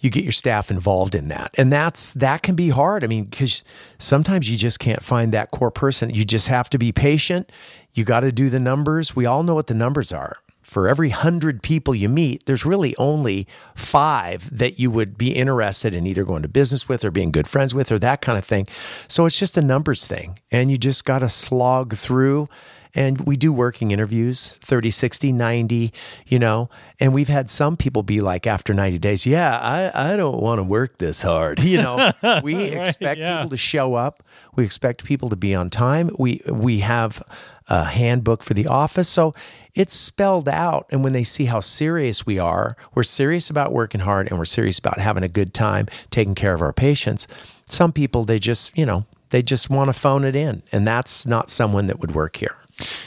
you 0.00 0.10
get 0.10 0.22
your 0.22 0.32
staff 0.32 0.70
involved 0.70 1.14
in 1.14 1.28
that. 1.28 1.54
And 1.56 1.72
that's 1.72 2.12
that 2.14 2.42
can 2.42 2.54
be 2.54 2.68
hard. 2.68 3.02
I 3.02 3.06
mean, 3.06 3.30
cuz 3.30 3.64
sometimes 3.98 4.50
you 4.50 4.58
just 4.58 4.78
can't 4.78 5.02
find 5.02 5.32
that 5.32 5.50
core 5.50 5.70
person. 5.70 6.10
You 6.10 6.24
just 6.24 6.48
have 6.48 6.68
to 6.70 6.78
be 6.78 6.92
patient. 6.92 7.50
You 7.94 8.04
got 8.04 8.20
to 8.20 8.32
do 8.32 8.50
the 8.50 8.60
numbers. 8.60 9.16
We 9.16 9.24
all 9.24 9.42
know 9.42 9.54
what 9.54 9.68
the 9.68 9.74
numbers 9.74 10.12
are. 10.12 10.36
For 10.62 10.88
every 10.88 11.10
100 11.10 11.62
people 11.62 11.94
you 11.94 12.08
meet, 12.08 12.46
there's 12.46 12.64
really 12.64 12.96
only 12.96 13.46
5 13.76 14.58
that 14.58 14.80
you 14.80 14.90
would 14.90 15.16
be 15.16 15.34
interested 15.34 15.94
in 15.94 16.06
either 16.06 16.24
going 16.24 16.42
to 16.42 16.48
business 16.48 16.88
with 16.88 17.04
or 17.04 17.10
being 17.10 17.30
good 17.30 17.46
friends 17.46 17.74
with 17.74 17.92
or 17.92 17.98
that 17.98 18.20
kind 18.20 18.38
of 18.38 18.44
thing. 18.44 18.66
So 19.06 19.26
it's 19.26 19.38
just 19.38 19.56
a 19.56 19.62
numbers 19.62 20.06
thing. 20.06 20.38
And 20.50 20.70
you 20.70 20.78
just 20.78 21.04
got 21.04 21.18
to 21.18 21.28
slog 21.28 21.94
through 21.96 22.48
and 22.94 23.20
we 23.22 23.36
do 23.36 23.52
working 23.52 23.90
interviews 23.90 24.50
30 24.60 24.90
60 24.90 25.32
90 25.32 25.92
you 26.26 26.38
know? 26.38 26.68
And 27.00 27.12
we've 27.12 27.28
had 27.28 27.50
some 27.50 27.76
people 27.76 28.02
be 28.02 28.20
like 28.20 28.46
after 28.46 28.72
90 28.72 28.98
days 28.98 29.26
yeah 29.26 29.58
i, 29.58 30.12
I 30.12 30.16
don't 30.16 30.40
want 30.40 30.58
to 30.58 30.62
work 30.62 30.98
this 30.98 31.22
hard 31.22 31.62
you 31.62 31.78
know? 31.78 32.12
We 32.42 32.56
expect 32.64 33.20
yeah. 33.20 33.38
people 33.38 33.50
to 33.50 33.56
show 33.56 33.94
up. 33.94 34.22
We 34.54 34.64
expect 34.64 35.04
people 35.04 35.28
to 35.30 35.36
be 35.36 35.54
on 35.54 35.70
time. 35.70 36.10
We 36.18 36.42
we 36.46 36.80
have 36.80 37.22
a 37.68 37.84
handbook 37.84 38.42
for 38.42 38.54
the 38.54 38.66
office. 38.66 39.08
So 39.08 39.34
it's 39.74 39.94
spelled 39.94 40.48
out. 40.48 40.86
And 40.90 41.02
when 41.02 41.12
they 41.12 41.24
see 41.24 41.46
how 41.46 41.60
serious 41.60 42.26
we 42.26 42.38
are 42.38 42.76
we're 42.94 43.02
serious 43.02 43.50
about 43.50 43.72
working 43.72 44.00
hard 44.00 44.28
and 44.28 44.38
we're 44.38 44.44
serious 44.44 44.78
about 44.78 44.98
having 44.98 45.22
a 45.22 45.28
good 45.28 45.54
time 45.54 45.86
taking 46.10 46.34
care 46.34 46.54
of 46.54 46.62
our 46.62 46.72
patients. 46.72 47.26
Some 47.66 47.92
people 47.92 48.24
they 48.24 48.38
just 48.38 48.76
you 48.76 48.86
know 48.86 49.06
they 49.30 49.42
just 49.42 49.70
want 49.70 49.88
to 49.88 49.92
phone 49.92 50.24
it 50.24 50.36
in. 50.36 50.62
And 50.72 50.86
that's 50.86 51.26
not 51.26 51.50
someone 51.50 51.86
that 51.86 52.00
would 52.00 52.14
work 52.14 52.36
here 52.36 52.56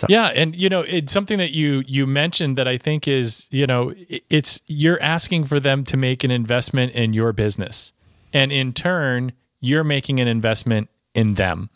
Yeah, 0.07 0.27
and 0.27 0.55
you 0.55 0.69
know, 0.69 0.81
it's 0.81 1.11
something 1.11 1.37
that 1.39 1.51
you 1.51 1.83
you 1.87 2.07
mentioned 2.07 2.57
that 2.57 2.67
I 2.67 2.77
think 2.77 3.07
is, 3.07 3.47
you 3.49 3.67
know, 3.67 3.93
it's 4.29 4.61
you're 4.67 5.01
asking 5.01 5.45
for 5.45 5.59
them 5.59 5.83
to 5.85 5.97
make 5.97 6.23
an 6.23 6.31
investment 6.31 6.93
in 6.93 7.13
your 7.13 7.33
business. 7.33 7.91
And 8.33 8.51
in 8.51 8.73
turn, 8.73 9.31
you're 9.59 9.83
making 9.83 10.19
an 10.19 10.27
investment 10.27 10.89
in 11.13 11.33
them. 11.35 11.69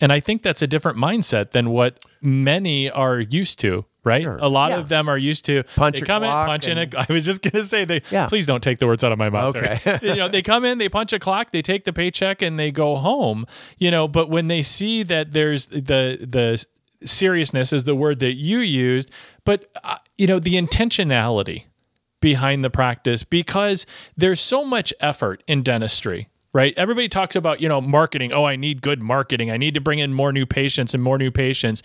And 0.00 0.12
I 0.12 0.20
think 0.20 0.42
that's 0.42 0.62
a 0.62 0.66
different 0.66 0.98
mindset 0.98 1.50
than 1.52 1.70
what 1.70 1.98
many 2.22 2.90
are 2.90 3.20
used 3.20 3.58
to, 3.60 3.84
right? 4.02 4.22
Sure. 4.22 4.38
A 4.40 4.48
lot 4.48 4.70
Yeah. 4.70 4.78
of 4.78 4.88
them 4.88 5.08
are 5.10 5.18
used 5.18 5.44
to 5.44 5.62
Punch 5.76 5.96
they 5.96 6.02
a 6.02 6.06
come 6.06 6.22
in, 6.22 6.28
clock 6.30 6.46
punch 6.48 6.68
in 6.68 6.78
a 6.78 6.82
and- 6.82 6.94
I 6.96 7.06
was 7.10 7.24
just 7.24 7.42
gonna 7.42 7.64
say 7.64 7.84
they 7.84 8.00
Yeah. 8.10 8.26
please 8.26 8.46
don't 8.46 8.62
take 8.62 8.78
the 8.78 8.86
words 8.86 9.04
out 9.04 9.12
of 9.12 9.18
my 9.18 9.28
mouth. 9.28 9.54
Okay. 9.56 9.98
You 10.02 10.16
know, 10.16 10.28
they 10.28 10.40
come 10.42 10.64
in, 10.64 10.78
they 10.78 10.88
punch 10.88 11.12
a 11.12 11.18
clock, 11.18 11.50
they 11.52 11.60
take 11.62 11.84
the 11.84 11.92
paycheck 11.92 12.40
and 12.42 12.58
they 12.58 12.70
go 12.70 12.96
home. 12.96 13.46
You 13.78 13.90
know, 13.90 14.08
but 14.08 14.30
when 14.30 14.48
they 14.48 14.62
see 14.62 15.02
that 15.04 15.32
there's 15.32 15.66
the 15.66 16.18
the 16.26 16.64
seriousness 17.04 17.72
is 17.72 17.84
the 17.84 17.94
word 17.94 18.20
that 18.20 18.34
you 18.34 18.58
used, 18.60 19.10
but 19.44 19.70
uh, 19.84 19.96
you 20.18 20.26
know, 20.26 20.38
the 20.38 20.54
intentionality 20.54 21.64
behind 22.20 22.62
the 22.64 22.70
practice 22.70 23.24
because 23.24 23.86
there's 24.16 24.40
so 24.40 24.64
much 24.64 24.92
effort 25.00 25.42
in 25.46 25.62
dentistry 25.62 26.28
right? 26.52 26.74
Everybody 26.76 27.08
talks 27.08 27.36
about 27.36 27.60
you 27.60 27.68
know 27.68 27.80
marketing. 27.80 28.32
Oh 28.32 28.44
i 28.44 28.56
need 28.56 28.82
good 28.82 29.00
marketing. 29.00 29.50
I 29.50 29.56
need 29.56 29.74
to 29.74 29.80
bring 29.80 29.98
in 29.98 30.12
more 30.12 30.32
new 30.32 30.46
patients 30.46 30.94
and 30.94 31.02
more 31.02 31.18
new 31.18 31.30
patients. 31.30 31.82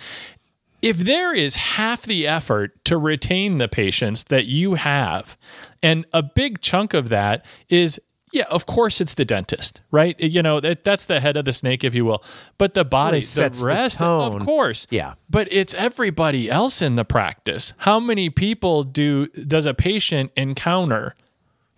If 0.82 0.98
there 0.98 1.34
is 1.34 1.56
half 1.56 2.04
the 2.04 2.28
effort 2.28 2.84
to 2.86 2.98
retain 2.98 3.58
the 3.58 3.68
patients 3.68 4.24
that 4.26 4.46
you 4.46 4.76
have 4.76 5.38
and 5.82 6.06
a 6.14 6.22
big 6.22 6.62
chunk 6.62 6.94
of 6.94 7.10
that 7.10 7.46
is 7.70 8.00
yeah, 8.36 8.44
of 8.50 8.66
course 8.66 9.00
it's 9.00 9.14
the 9.14 9.24
dentist, 9.24 9.80
right? 9.92 10.20
You 10.20 10.44
know, 10.44 10.60
that, 10.60 10.84
that's 10.84 11.06
the 11.06 11.22
head 11.22 11.38
of 11.38 11.46
the 11.46 11.54
snake, 11.54 11.86
if 11.86 11.96
you 11.96 12.04
will. 12.04 12.22
But 12.58 12.74
the 12.74 12.84
body, 12.84 13.22
sets 13.22 13.60
the 13.60 13.64
the 13.64 13.68
rest, 13.68 14.00
tone. 14.00 14.42
of 14.42 14.46
course. 14.46 14.88
Yeah. 14.90 15.14
But 15.30 15.48
it's 15.52 15.74
everybody 15.76 16.52
else 16.52 16.82
in 16.82 16.98
the 16.98 17.06
practice. 17.06 17.72
How 17.78 17.98
many 17.98 18.30
people 18.30 18.84
do 18.84 19.28
does 19.28 19.66
a 19.66 19.74
patient 19.74 20.34
encounter 20.36 21.16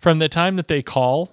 from 0.00 0.18
the 0.18 0.28
time 0.28 0.56
that 0.56 0.66
they 0.66 0.82
call 0.82 1.32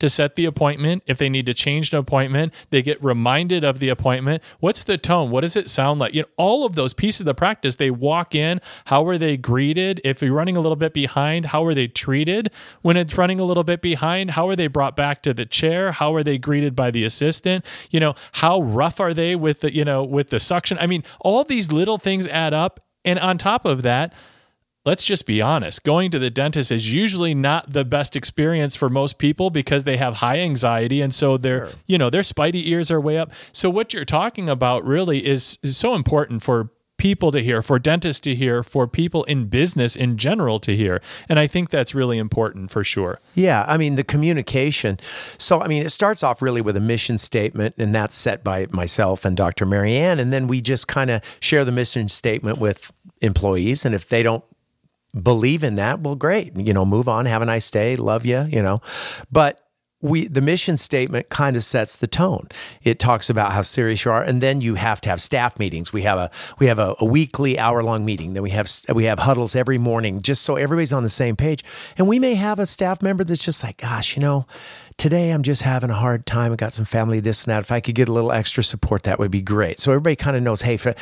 to 0.00 0.08
set 0.08 0.36
the 0.36 0.44
appointment? 0.44 1.02
If 1.06 1.18
they 1.18 1.28
need 1.28 1.46
to 1.46 1.54
change 1.54 1.92
an 1.92 1.98
appointment, 1.98 2.52
they 2.70 2.82
get 2.82 3.02
reminded 3.02 3.64
of 3.64 3.78
the 3.78 3.88
appointment. 3.88 4.42
What's 4.60 4.82
the 4.82 4.98
tone? 4.98 5.30
What 5.30 5.42
does 5.42 5.56
it 5.56 5.68
sound 5.68 6.00
like? 6.00 6.14
You 6.14 6.22
know, 6.22 6.28
all 6.36 6.64
of 6.64 6.74
those 6.74 6.94
pieces 6.94 7.20
of 7.20 7.26
the 7.26 7.34
practice, 7.34 7.76
they 7.76 7.90
walk 7.90 8.34
in, 8.34 8.60
how 8.86 9.06
are 9.06 9.18
they 9.18 9.36
greeted? 9.36 10.00
If 10.04 10.22
you're 10.22 10.32
running 10.32 10.56
a 10.56 10.60
little 10.60 10.76
bit 10.76 10.94
behind, 10.94 11.46
how 11.46 11.64
are 11.64 11.74
they 11.74 11.88
treated? 11.88 12.50
When 12.82 12.96
it's 12.96 13.16
running 13.16 13.40
a 13.40 13.44
little 13.44 13.64
bit 13.64 13.82
behind, 13.82 14.32
how 14.32 14.48
are 14.48 14.56
they 14.56 14.66
brought 14.66 14.96
back 14.96 15.22
to 15.22 15.34
the 15.34 15.46
chair? 15.46 15.92
How 15.92 16.14
are 16.14 16.22
they 16.22 16.38
greeted 16.38 16.76
by 16.76 16.90
the 16.90 17.04
assistant? 17.04 17.64
You 17.90 18.00
know, 18.00 18.14
how 18.32 18.60
rough 18.62 19.00
are 19.00 19.14
they 19.14 19.36
with 19.36 19.60
the, 19.60 19.74
you 19.74 19.84
know, 19.84 20.04
with 20.04 20.30
the 20.30 20.38
suction? 20.38 20.78
I 20.78 20.86
mean, 20.86 21.04
all 21.20 21.44
these 21.44 21.72
little 21.72 21.98
things 21.98 22.26
add 22.26 22.54
up. 22.54 22.80
And 23.04 23.18
on 23.18 23.38
top 23.38 23.64
of 23.64 23.82
that, 23.82 24.12
let's 24.88 25.04
just 25.04 25.26
be 25.26 25.42
honest 25.42 25.82
going 25.82 26.10
to 26.10 26.18
the 26.18 26.30
dentist 26.30 26.72
is 26.72 26.90
usually 26.90 27.34
not 27.34 27.70
the 27.70 27.84
best 27.84 28.16
experience 28.16 28.74
for 28.74 28.88
most 28.88 29.18
people 29.18 29.50
because 29.50 29.84
they 29.84 29.98
have 29.98 30.14
high 30.14 30.38
anxiety 30.38 31.02
and 31.02 31.14
so 31.14 31.36
their 31.36 31.68
you 31.86 31.98
know 31.98 32.08
their 32.08 32.22
spidey 32.22 32.66
ears 32.66 32.90
are 32.90 32.98
way 32.98 33.18
up 33.18 33.30
so 33.52 33.68
what 33.68 33.92
you're 33.92 34.06
talking 34.06 34.48
about 34.48 34.82
really 34.84 35.26
is, 35.26 35.58
is 35.62 35.76
so 35.76 35.94
important 35.94 36.42
for 36.42 36.70
people 36.96 37.30
to 37.30 37.40
hear 37.40 37.62
for 37.62 37.78
dentists 37.78 38.18
to 38.20 38.34
hear 38.34 38.62
for 38.62 38.88
people 38.88 39.24
in 39.24 39.44
business 39.44 39.94
in 39.94 40.16
general 40.16 40.58
to 40.58 40.74
hear 40.74 41.02
and 41.28 41.38
i 41.38 41.46
think 41.46 41.68
that's 41.68 41.94
really 41.94 42.16
important 42.16 42.70
for 42.70 42.82
sure 42.82 43.20
Yeah, 43.34 43.64
I 43.68 43.76
mean 43.76 43.94
the 43.96 44.04
communication. 44.14 44.98
So 45.36 45.60
I 45.60 45.68
mean 45.68 45.84
it 45.86 45.90
starts 45.90 46.22
off 46.22 46.40
really 46.42 46.62
with 46.62 46.76
a 46.76 46.80
mission 46.80 47.18
statement 47.18 47.74
and 47.78 47.94
that's 47.94 48.16
set 48.16 48.42
by 48.42 48.66
myself 48.70 49.24
and 49.26 49.36
Dr. 49.36 49.66
Marianne 49.66 50.18
and 50.18 50.32
then 50.32 50.48
we 50.48 50.60
just 50.60 50.88
kind 50.88 51.10
of 51.10 51.20
share 51.40 51.64
the 51.64 51.72
mission 51.72 52.08
statement 52.08 52.56
with 52.58 52.90
employees 53.20 53.84
and 53.84 53.94
if 53.94 54.08
they 54.08 54.22
don't 54.22 54.42
believe 55.22 55.64
in 55.64 55.76
that, 55.76 56.00
well 56.00 56.16
great, 56.16 56.56
you 56.56 56.72
know, 56.72 56.84
move 56.84 57.08
on, 57.08 57.26
have 57.26 57.42
a 57.42 57.46
nice 57.46 57.70
day, 57.70 57.96
love 57.96 58.24
you, 58.24 58.42
you 58.42 58.62
know. 58.62 58.80
But 59.30 59.60
we 60.00 60.28
the 60.28 60.40
mission 60.40 60.76
statement 60.76 61.28
kind 61.28 61.56
of 61.56 61.64
sets 61.64 61.96
the 61.96 62.06
tone. 62.06 62.48
It 62.82 62.98
talks 62.98 63.28
about 63.28 63.52
how 63.52 63.62
serious 63.62 64.04
you 64.04 64.12
are, 64.12 64.22
and 64.22 64.40
then 64.40 64.60
you 64.60 64.76
have 64.76 65.00
to 65.02 65.08
have 65.08 65.20
staff 65.20 65.58
meetings. 65.58 65.92
We 65.92 66.02
have 66.02 66.18
a 66.18 66.30
we 66.58 66.66
have 66.66 66.78
a, 66.78 66.94
a 67.00 67.04
weekly 67.04 67.58
hour 67.58 67.82
long 67.82 68.04
meeting. 68.04 68.34
Then 68.34 68.42
we 68.42 68.50
have 68.50 68.70
we 68.94 69.04
have 69.04 69.18
huddles 69.18 69.56
every 69.56 69.78
morning, 69.78 70.20
just 70.20 70.42
so 70.42 70.54
everybody's 70.54 70.92
on 70.92 71.02
the 71.02 71.08
same 71.08 71.34
page. 71.34 71.64
And 71.96 72.06
we 72.06 72.18
may 72.18 72.34
have 72.34 72.60
a 72.60 72.66
staff 72.66 73.02
member 73.02 73.24
that's 73.24 73.44
just 73.44 73.64
like, 73.64 73.78
gosh, 73.78 74.16
you 74.16 74.22
know, 74.22 74.46
today 74.98 75.30
I'm 75.30 75.42
just 75.42 75.62
having 75.62 75.90
a 75.90 75.94
hard 75.94 76.26
time. 76.26 76.52
I 76.52 76.56
got 76.56 76.74
some 76.74 76.84
family 76.84 77.18
this 77.18 77.44
and 77.44 77.50
that. 77.50 77.60
If 77.60 77.72
I 77.72 77.80
could 77.80 77.96
get 77.96 78.08
a 78.08 78.12
little 78.12 78.32
extra 78.32 78.62
support, 78.62 79.02
that 79.02 79.18
would 79.18 79.32
be 79.32 79.42
great. 79.42 79.80
So 79.80 79.90
everybody 79.90 80.14
kind 80.14 80.36
of 80.36 80.44
knows, 80.44 80.62
hey, 80.62 80.76
for, 80.76 80.94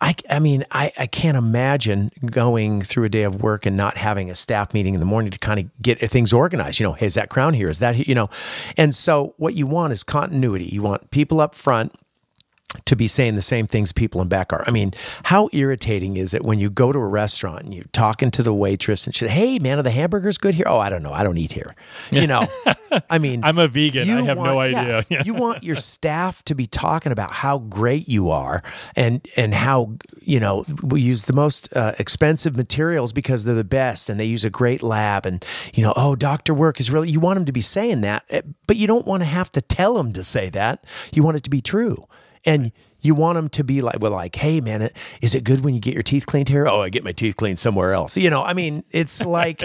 I, 0.00 0.14
I 0.30 0.38
mean, 0.38 0.64
I, 0.70 0.92
I 0.96 1.06
can't 1.06 1.36
imagine 1.36 2.12
going 2.24 2.82
through 2.82 3.04
a 3.04 3.08
day 3.08 3.24
of 3.24 3.42
work 3.42 3.66
and 3.66 3.76
not 3.76 3.96
having 3.96 4.30
a 4.30 4.34
staff 4.34 4.72
meeting 4.72 4.94
in 4.94 5.00
the 5.00 5.06
morning 5.06 5.30
to 5.32 5.38
kind 5.38 5.58
of 5.58 5.82
get 5.82 5.98
things 6.10 6.32
organized. 6.32 6.78
You 6.78 6.84
know, 6.84 6.92
hey, 6.92 7.06
is 7.06 7.14
that 7.14 7.30
crown 7.30 7.54
here? 7.54 7.68
Is 7.68 7.80
that, 7.80 8.06
you 8.06 8.14
know? 8.14 8.30
And 8.76 8.94
so 8.94 9.34
what 9.38 9.54
you 9.54 9.66
want 9.66 9.92
is 9.92 10.04
continuity. 10.04 10.66
You 10.66 10.82
want 10.82 11.10
people 11.10 11.40
up 11.40 11.54
front 11.54 11.92
to 12.84 12.94
be 12.94 13.06
saying 13.06 13.34
the 13.34 13.42
same 13.42 13.66
things 13.66 13.92
people 13.92 14.20
in 14.20 14.28
back 14.28 14.52
are. 14.52 14.62
I 14.66 14.70
mean, 14.70 14.92
how 15.24 15.48
irritating 15.52 16.16
is 16.16 16.34
it 16.34 16.42
when 16.42 16.58
you 16.58 16.68
go 16.68 16.92
to 16.92 16.98
a 16.98 17.06
restaurant 17.06 17.64
and 17.64 17.74
you're 17.74 17.84
talking 17.92 18.30
to 18.32 18.42
the 18.42 18.52
waitress 18.52 19.06
and 19.06 19.14
she, 19.14 19.26
hey 19.26 19.58
man, 19.58 19.78
are 19.78 19.82
the 19.82 19.90
hamburgers 19.90 20.36
good 20.36 20.54
here? 20.54 20.66
Oh, 20.68 20.78
I 20.78 20.90
don't 20.90 21.02
know. 21.02 21.12
I 21.12 21.22
don't 21.22 21.38
eat 21.38 21.52
here. 21.52 21.74
You 22.10 22.26
know, 22.26 22.46
I 23.10 23.18
mean, 23.18 23.42
i'm 23.44 23.58
a 23.58 23.68
vegan 23.68 24.08
i 24.10 24.22
have 24.22 24.38
no 24.38 24.58
idea 24.58 25.02
yeah, 25.08 25.22
you 25.26 25.34
want 25.34 25.62
your 25.62 25.76
staff 25.76 26.42
to 26.44 26.54
be 26.54 26.66
talking 26.66 27.12
about 27.12 27.32
how 27.32 27.58
great 27.58 28.08
you 28.08 28.30
are 28.30 28.62
and 28.96 29.26
and 29.36 29.54
how 29.54 29.94
you 30.20 30.40
know 30.40 30.64
we 30.82 31.00
use 31.00 31.24
the 31.24 31.32
most 31.32 31.74
uh, 31.76 31.92
expensive 31.98 32.56
materials 32.56 33.12
because 33.12 33.44
they're 33.44 33.54
the 33.54 33.64
best 33.64 34.08
and 34.08 34.18
they 34.18 34.24
use 34.24 34.44
a 34.44 34.50
great 34.50 34.82
lab 34.82 35.26
and 35.26 35.44
you 35.74 35.82
know 35.82 35.92
oh 35.96 36.16
doctor 36.16 36.54
work 36.54 36.80
is 36.80 36.90
really 36.90 37.10
you 37.10 37.20
want 37.20 37.36
them 37.36 37.44
to 37.44 37.52
be 37.52 37.60
saying 37.60 38.00
that 38.00 38.24
eh, 38.30 38.42
but 38.66 38.76
you 38.76 38.86
don't 38.86 39.06
want 39.06 39.20
to 39.22 39.26
have 39.26 39.50
to 39.52 39.60
tell 39.60 39.94
them 39.94 40.12
to 40.12 40.22
say 40.22 40.48
that 40.48 40.84
you 41.12 41.22
want 41.22 41.36
it 41.36 41.42
to 41.42 41.50
be 41.50 41.60
true 41.60 42.06
and 42.48 42.72
you 43.00 43.14
want 43.14 43.36
them 43.36 43.48
to 43.48 43.62
be 43.62 43.80
like 43.80 44.00
well 44.00 44.10
like 44.10 44.34
hey 44.34 44.60
man 44.60 44.90
is 45.22 45.34
it 45.34 45.44
good 45.44 45.60
when 45.60 45.72
you 45.72 45.78
get 45.80 45.94
your 45.94 46.02
teeth 46.02 46.26
cleaned 46.26 46.48
here 46.48 46.66
oh 46.66 46.82
i 46.82 46.88
get 46.88 47.04
my 47.04 47.12
teeth 47.12 47.36
cleaned 47.36 47.58
somewhere 47.58 47.92
else 47.92 48.16
you 48.16 48.28
know 48.28 48.42
i 48.42 48.52
mean 48.52 48.82
it's 48.90 49.24
like 49.38 49.62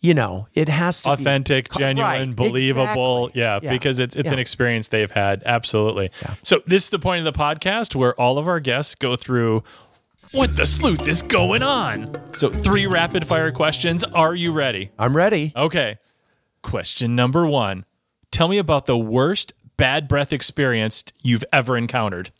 you 0.00 0.14
know 0.14 0.46
it 0.54 0.68
has 0.68 1.02
to 1.02 1.08
be 1.16 1.22
authentic, 1.22 1.68
Co- 1.68 1.80
genuine, 1.80 2.28
right, 2.28 2.36
believable. 2.36 3.26
exactly. 3.26 3.40
Yeah, 3.42 3.58
Yeah. 3.62 3.70
because 3.72 3.98
it's 3.98 4.14
it's 4.14 4.30
an 4.30 4.38
experience 4.38 4.88
they've 4.88 5.10
had. 5.10 5.42
Absolutely. 5.44 6.10
So 6.44 6.62
this 6.66 6.84
is 6.84 6.90
the 6.90 6.98
point 7.00 7.26
of 7.26 7.32
the 7.34 7.38
podcast 7.38 7.96
where 7.96 8.14
all 8.20 8.38
of 8.38 8.46
our 8.46 8.60
guests 8.60 8.94
go 8.94 9.16
through 9.16 9.64
what 10.32 10.56
the 10.56 10.64
sleuth 10.66 11.08
is 11.08 11.22
going 11.22 11.62
on. 11.64 12.14
So 12.34 12.50
three 12.50 12.86
rapid 12.86 13.26
fire 13.26 13.50
questions. 13.50 14.04
Are 14.04 14.34
you 14.34 14.52
ready? 14.52 14.90
i'm 14.98 15.16
ready 15.16 15.52
Okay. 15.56 15.98
Question 16.62 17.16
number 17.16 17.46
one. 17.46 17.84
Tell 18.30 18.48
me 18.48 18.58
about 18.58 18.86
the 18.86 18.96
worst 18.98 19.52
bad 19.76 20.08
breath 20.08 20.32
experience 20.32 21.04
you've 21.22 21.44
ever 21.52 21.76
encountered. 21.76 22.30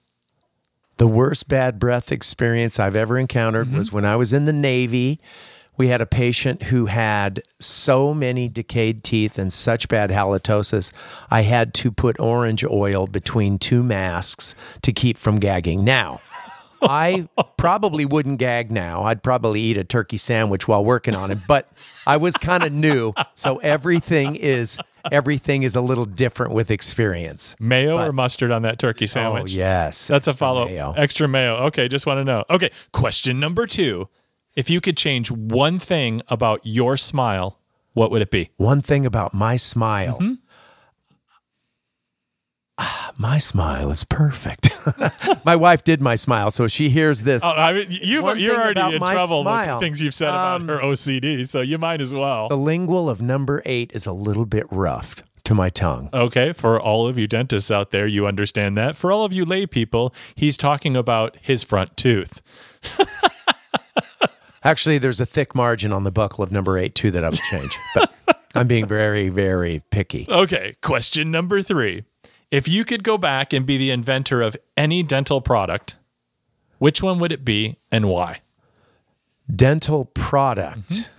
The 0.99 1.07
worst 1.07 1.49
bad 1.49 1.79
breath 1.79 2.11
experience 2.11 2.81
I've 2.81 2.97
ever 2.97 3.19
encountered 3.19 3.69
mm-hmm. 3.69 3.79
was 3.79 3.93
when 3.93 4.05
I 4.05 4.17
was 4.17 4.33
in 4.33 4.47
the 4.47 4.53
Navy. 4.53 5.21
We 5.77 5.89
had 5.89 6.01
a 6.01 6.07
patient 6.07 6.65
who 6.65 6.87
had 6.87 7.43
so 7.61 8.15
many 8.15 8.49
decayed 8.49 9.05
teeth 9.05 9.39
and 9.39 9.53
such 9.53 9.89
bad 9.89 10.09
halitosis, 10.09 10.91
I 11.31 11.43
had 11.43 11.75
to 11.75 11.93
put 11.93 12.19
orange 12.19 12.65
oil 12.65 13.07
between 13.07 13.59
two 13.59 13.83
masks 13.83 14.55
to 14.81 14.93
keep 14.93 15.19
from 15.19 15.39
gagging. 15.39 15.85
Now, 15.85 16.21
I 16.83 17.29
probably 17.57 18.05
wouldn't 18.05 18.39
gag 18.39 18.71
now. 18.71 19.05
I'd 19.05 19.23
probably 19.23 19.61
eat 19.61 19.77
a 19.77 19.85
turkey 19.85 20.17
sandwich 20.17 20.69
while 20.69 20.85
working 20.85 21.15
on 21.15 21.31
it, 21.31 21.39
but 21.47 21.69
I 22.07 22.17
was 22.17 22.37
kind 22.37 22.63
of 22.63 22.73
new, 22.73 23.13
so 23.35 23.59
everything 23.59 24.37
is 24.37 24.79
everything 25.11 25.63
is 25.63 25.77
a 25.77 25.81
little 25.81 26.05
different 26.05 26.53
with 26.53 26.71
experience. 26.71 27.57
Mayo 27.59 27.99
or 27.99 28.13
mustard 28.13 28.51
on 28.51 28.63
that 28.63 28.79
turkey 28.79 29.07
sandwich? 29.07 29.53
Oh, 29.53 29.57
yes. 29.57 30.07
That's 30.07 30.29
a 30.29 30.35
follow. 30.35 30.67
Mayo. 30.67 30.93
Extra 30.97 31.29
mayo. 31.29 31.57
Okay, 31.67 31.89
just 31.89 32.07
want 32.07 32.19
to 32.19 32.25
know. 32.25 32.45
Okay, 32.51 32.71
question 32.93 33.41
number 33.41 33.67
two. 33.67 34.09
If 34.55 34.71
you 34.71 34.81
could 34.81 34.97
change 34.97 35.31
one 35.31 35.79
thing 35.79 36.23
about 36.29 36.61
your 36.65 36.97
smile, 36.97 37.61
what 37.93 38.11
would 38.11 38.23
it 38.23 38.31
be? 38.31 38.51
One 38.57 38.83
thing 38.83 39.05
about 39.05 39.35
my 39.35 39.57
smile. 39.57 40.19
Mm-hmm. 40.19 40.35
Ah, 42.79 43.13
my 43.19 43.39
smile 43.39 43.91
is 43.91 44.05
perfect. 44.05 44.71
my 45.45 45.57
wife 45.57 45.83
did 45.85 46.01
my 46.03 46.15
smile, 46.15 46.51
so 46.51 46.67
she 46.69 46.89
hears 46.91 47.23
this. 47.23 47.43
Oh, 47.45 47.49
I 47.49 47.73
mean, 47.73 47.87
you, 47.91 48.35
you're 48.37 48.55
already 48.61 48.97
in 48.97 49.01
my 49.01 49.15
trouble 49.15 49.43
smile. 49.43 49.77
with 49.77 49.83
things 49.83 50.01
you've 50.01 50.15
said 50.15 50.29
Um, 50.29 50.65
about 50.65 50.81
her 50.83 50.87
OCD, 50.89 51.47
so 51.49 51.61
you 51.61 51.79
might 51.79 52.01
as 52.01 52.15
well. 52.15 52.49
The 52.49 52.57
lingual 52.57 53.09
of 53.09 53.21
number 53.23 53.63
eight 53.65 53.91
is 53.95 54.07
a 54.07 54.13
little 54.13 54.45
bit 54.47 54.67
rough 54.71 55.23
to 55.45 55.55
my 55.55 55.71
tongue. 55.71 56.11
Okay, 56.13 56.53
for 56.53 56.81
all 56.81 57.07
of 57.07 57.17
you 57.17 57.27
dentists 57.27 57.71
out 57.71 57.91
there, 57.93 58.07
you 58.07 58.27
understand 58.27 58.77
that. 58.77 58.97
For 58.97 59.11
all 59.13 59.25
of 59.25 59.33
you 59.33 59.45
lay 59.45 59.65
people, 59.67 60.13
he's 60.35 60.57
talking 60.57 60.97
about 60.97 61.37
his 61.41 61.63
front 61.63 61.97
tooth. 61.97 62.43
Actually, 64.65 64.99
there's 64.99 65.21
a 65.21 65.27
thick 65.27 65.55
margin 65.55 65.93
on 65.93 66.03
the 66.03 66.11
buccal 66.11 66.41
of 66.41 66.51
number 66.51 66.77
eight, 66.77 66.97
too, 66.97 67.13
that 67.13 67.23
I 67.23 67.29
would 67.29 67.39
change. 67.51 67.79
But 67.95 68.13
I'm 68.57 68.67
being 68.67 68.87
very, 68.87 69.29
very 69.29 69.83
picky. 69.91 70.27
Okay, 70.37 70.77
question 70.83 71.31
number 71.31 71.63
three. 71.63 72.03
If 72.51 72.69
you 72.69 72.85
could 72.85 73.03
go 73.03 73.19
back 73.19 73.53
and 73.53 73.67
be 73.67 73.77
the 73.77 73.91
inventor 73.91 74.43
of 74.43 74.57
any 74.77 75.03
dental 75.03 75.41
product, 75.41 75.97
which 76.79 77.03
one 77.03 77.19
would 77.19 77.33
it 77.33 77.45
be 77.45 77.79
and 77.91 78.09
why? 78.09 78.41
Dental 79.55 80.05
product. 80.05 81.11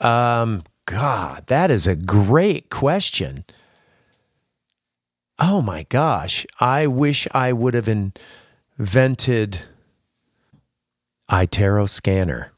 Um, 0.00 0.64
God, 0.86 1.46
that 1.46 1.70
is 1.70 1.86
a 1.86 1.94
great 1.94 2.70
question. 2.70 3.44
Oh 5.38 5.62
my 5.62 5.84
gosh. 5.84 6.46
I 6.60 6.86
wish 6.86 7.26
I 7.32 7.52
would 7.52 7.74
have 7.74 7.88
invented 7.88 9.62
iTero 11.30 11.88
scanner 11.88 12.52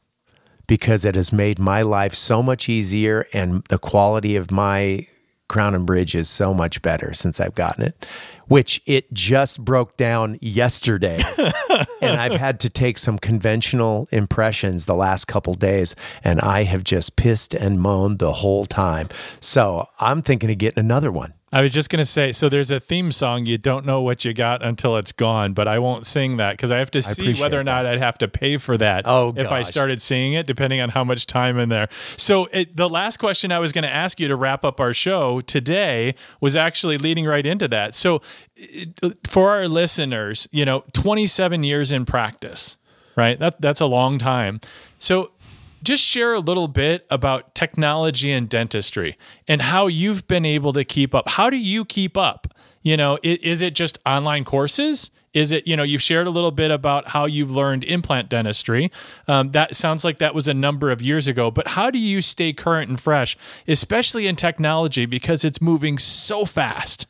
because 0.67 1.05
it 1.05 1.15
has 1.15 1.31
made 1.31 1.57
my 1.57 1.81
life 1.81 2.13
so 2.13 2.43
much 2.43 2.67
easier 2.67 3.25
and 3.33 3.63
the 3.69 3.77
quality 3.77 4.35
of 4.35 4.51
my 4.51 5.07
Crown 5.47 5.73
and 5.73 5.85
Bridge 5.85 6.15
is 6.15 6.29
so 6.29 6.53
much 6.53 6.81
better 6.81 7.13
since 7.13 7.39
I've 7.39 7.53
gotten 7.53 7.85
it, 7.85 8.05
which 8.47 8.81
it 8.85 9.11
just 9.13 9.63
broke 9.63 9.95
down 9.97 10.37
yesterday. 10.41 11.19
and 12.01 12.19
I've 12.19 12.39
had 12.39 12.59
to 12.61 12.69
take 12.69 12.97
some 12.97 13.17
conventional 13.17 14.07
impressions 14.11 14.85
the 14.85 14.95
last 14.95 15.25
couple 15.25 15.53
days, 15.53 15.95
and 16.23 16.41
I 16.41 16.63
have 16.63 16.83
just 16.83 17.15
pissed 17.15 17.53
and 17.53 17.79
moaned 17.79 18.19
the 18.19 18.33
whole 18.33 18.65
time. 18.65 19.09
So 19.39 19.87
I'm 19.99 20.21
thinking 20.21 20.51
of 20.51 20.57
getting 20.57 20.79
another 20.79 21.11
one. 21.11 21.33
I 21.51 21.61
was 21.61 21.71
just 21.71 21.89
going 21.89 21.99
to 21.99 22.05
say, 22.05 22.33
so 22.33 22.49
there's 22.49 22.71
a 22.71 22.79
theme 22.79 23.09
song. 23.09 23.45
You 23.45 23.57
don't 23.57 23.85
know 23.85 24.01
what 24.01 24.25
you 24.25 24.33
got 24.33 24.61
until 24.61 24.97
it's 24.97 25.13
gone, 25.13 25.53
but 25.53 25.65
I 25.65 25.79
won't 25.79 26.05
sing 26.05 26.37
that 26.37 26.51
because 26.51 26.71
I 26.71 26.79
have 26.79 26.91
to 26.91 27.01
see 27.01 27.33
whether 27.35 27.57
or 27.57 27.63
not 27.63 27.85
I'd 27.85 27.99
have 27.99 28.17
to 28.17 28.27
pay 28.27 28.57
for 28.57 28.77
that 28.77 29.07
Oh, 29.07 29.33
if 29.37 29.49
I 29.49 29.63
started 29.63 30.01
singing 30.01 30.33
it, 30.33 30.45
depending 30.45 30.81
on 30.81 30.89
how 30.89 31.05
much 31.05 31.25
time 31.25 31.57
in 31.57 31.69
there. 31.69 31.87
So 32.17 32.45
it, 32.51 32.75
the 32.75 32.89
last 32.89 33.17
question 33.17 33.53
I 33.53 33.59
was 33.59 33.71
going 33.71 33.83
to 33.83 33.93
ask 33.93 34.19
you 34.19 34.27
to 34.27 34.35
wrap 34.35 34.65
up 34.65 34.81
our 34.81 34.93
show 34.93 35.39
today 35.39 36.15
was 36.41 36.57
actually 36.57 36.97
leading 36.97 37.25
right 37.25 37.45
into 37.45 37.69
that. 37.69 37.95
So 37.95 38.21
for 39.25 39.51
our 39.51 39.69
listeners, 39.69 40.49
you 40.51 40.65
know, 40.65 40.83
27 40.91 41.63
years 41.63 41.93
in 41.93 42.05
practice, 42.05 42.75
right? 43.15 43.39
That 43.39 43.61
that's 43.61 43.79
a 43.79 43.85
long 43.85 44.19
time. 44.19 44.59
So 44.99 45.31
just 45.87 46.03
share 46.03 46.33
a 46.33 46.39
little 46.39 46.67
bit 46.67 47.05
about 47.09 47.55
technology 47.55 48.31
and 48.31 48.49
dentistry 48.49 49.17
and 49.47 49.61
how 49.61 49.87
you've 49.87 50.27
been 50.27 50.45
able 50.45 50.73
to 50.73 50.83
keep 50.83 51.15
up. 51.15 51.29
How 51.29 51.49
do 51.49 51.57
you 51.57 51.85
keep 51.85 52.17
up? 52.17 52.53
You 52.83 52.97
know, 52.97 53.15
i- 53.23 53.39
is 53.41 53.61
it 53.61 53.73
just 53.73 53.97
online 54.05 54.43
courses? 54.43 55.11
Is 55.33 55.51
it, 55.51 55.67
you 55.67 55.75
know, 55.77 55.83
you've 55.83 56.01
shared 56.01 56.25
a 56.27 56.29
little 56.29 56.51
bit 56.51 56.71
about 56.71 57.09
how 57.09 57.25
you've 57.25 57.51
learned 57.51 57.83
implant 57.83 58.27
dentistry. 58.29 58.91
Um, 59.27 59.51
that 59.51 59.75
sounds 59.75 60.03
like 60.03 60.17
that 60.19 60.33
was 60.35 60.47
a 60.47 60.53
number 60.53 60.89
of 60.91 61.01
years 61.01 61.27
ago, 61.27 61.51
but 61.51 61.67
how 61.69 61.89
do 61.91 61.99
you 61.99 62.21
stay 62.21 62.53
current 62.53 62.89
and 62.89 62.99
fresh, 62.99 63.37
especially 63.67 64.25
in 64.27 64.35
technology 64.35 65.05
because 65.05 65.45
it's 65.45 65.61
moving 65.61 65.97
so 65.99 66.43
fast? 66.45 67.05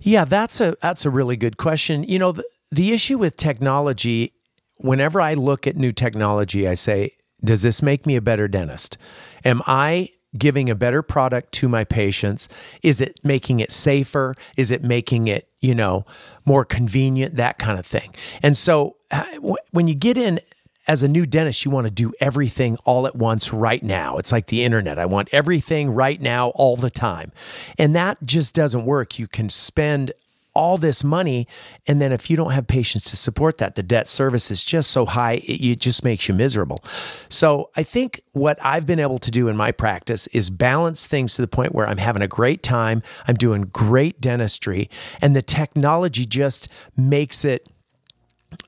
Yeah, 0.00 0.24
that's 0.24 0.60
a 0.60 0.76
that's 0.82 1.04
a 1.06 1.10
really 1.10 1.36
good 1.36 1.56
question. 1.58 2.02
You 2.04 2.18
know, 2.18 2.32
the, 2.32 2.44
the 2.72 2.92
issue 2.92 3.18
with 3.18 3.36
technology, 3.36 4.32
whenever 4.78 5.20
I 5.20 5.34
look 5.34 5.66
at 5.66 5.76
new 5.76 5.92
technology, 5.92 6.66
I 6.66 6.74
say, 6.74 7.12
does 7.44 7.62
this 7.62 7.82
make 7.82 8.06
me 8.06 8.16
a 8.16 8.20
better 8.20 8.48
dentist? 8.48 8.96
Am 9.44 9.62
I 9.66 10.10
giving 10.36 10.70
a 10.70 10.74
better 10.74 11.02
product 11.02 11.52
to 11.52 11.68
my 11.68 11.84
patients? 11.84 12.48
Is 12.82 13.00
it 13.00 13.18
making 13.24 13.60
it 13.60 13.72
safer? 13.72 14.34
Is 14.56 14.70
it 14.70 14.84
making 14.84 15.28
it, 15.28 15.48
you 15.60 15.74
know, 15.74 16.04
more 16.44 16.64
convenient, 16.64 17.36
that 17.36 17.58
kind 17.58 17.78
of 17.78 17.86
thing. 17.86 18.14
And 18.42 18.56
so 18.56 18.96
uh, 19.10 19.24
when 19.70 19.88
you 19.88 19.94
get 19.94 20.16
in 20.16 20.40
as 20.86 21.02
a 21.02 21.08
new 21.08 21.26
dentist, 21.26 21.64
you 21.64 21.70
want 21.70 21.86
to 21.86 21.90
do 21.90 22.12
everything 22.20 22.76
all 22.84 23.06
at 23.06 23.14
once 23.14 23.52
right 23.52 23.82
now. 23.82 24.18
It's 24.18 24.32
like 24.32 24.46
the 24.46 24.64
internet. 24.64 24.98
I 24.98 25.06
want 25.06 25.28
everything 25.32 25.90
right 25.90 26.20
now, 26.20 26.48
all 26.50 26.76
the 26.76 26.90
time. 26.90 27.32
And 27.78 27.94
that 27.94 28.18
just 28.24 28.54
doesn't 28.54 28.84
work. 28.84 29.18
You 29.18 29.28
can 29.28 29.48
spend 29.50 30.12
all 30.54 30.78
this 30.78 31.04
money, 31.04 31.46
and 31.86 32.00
then 32.00 32.12
if 32.12 32.28
you 32.30 32.36
don't 32.36 32.52
have 32.52 32.66
patients 32.66 33.04
to 33.10 33.16
support 33.16 33.58
that, 33.58 33.74
the 33.74 33.82
debt 33.82 34.08
service 34.08 34.50
is 34.50 34.64
just 34.64 34.90
so 34.90 35.06
high, 35.06 35.34
it, 35.34 35.60
it 35.60 35.78
just 35.80 36.04
makes 36.04 36.28
you 36.28 36.34
miserable. 36.34 36.84
So 37.28 37.70
I 37.76 37.82
think 37.82 38.22
what 38.32 38.58
I've 38.62 38.86
been 38.86 38.98
able 39.00 39.18
to 39.18 39.30
do 39.30 39.48
in 39.48 39.56
my 39.56 39.72
practice 39.72 40.26
is 40.28 40.50
balance 40.50 41.06
things 41.06 41.34
to 41.34 41.42
the 41.42 41.48
point 41.48 41.74
where 41.74 41.86
I'm 41.86 41.98
having 41.98 42.22
a 42.22 42.28
great 42.28 42.62
time, 42.62 43.02
I'm 43.28 43.36
doing 43.36 43.62
great 43.62 44.20
dentistry, 44.20 44.90
and 45.20 45.36
the 45.36 45.42
technology 45.42 46.26
just 46.26 46.68
makes 46.96 47.44
it 47.44 47.68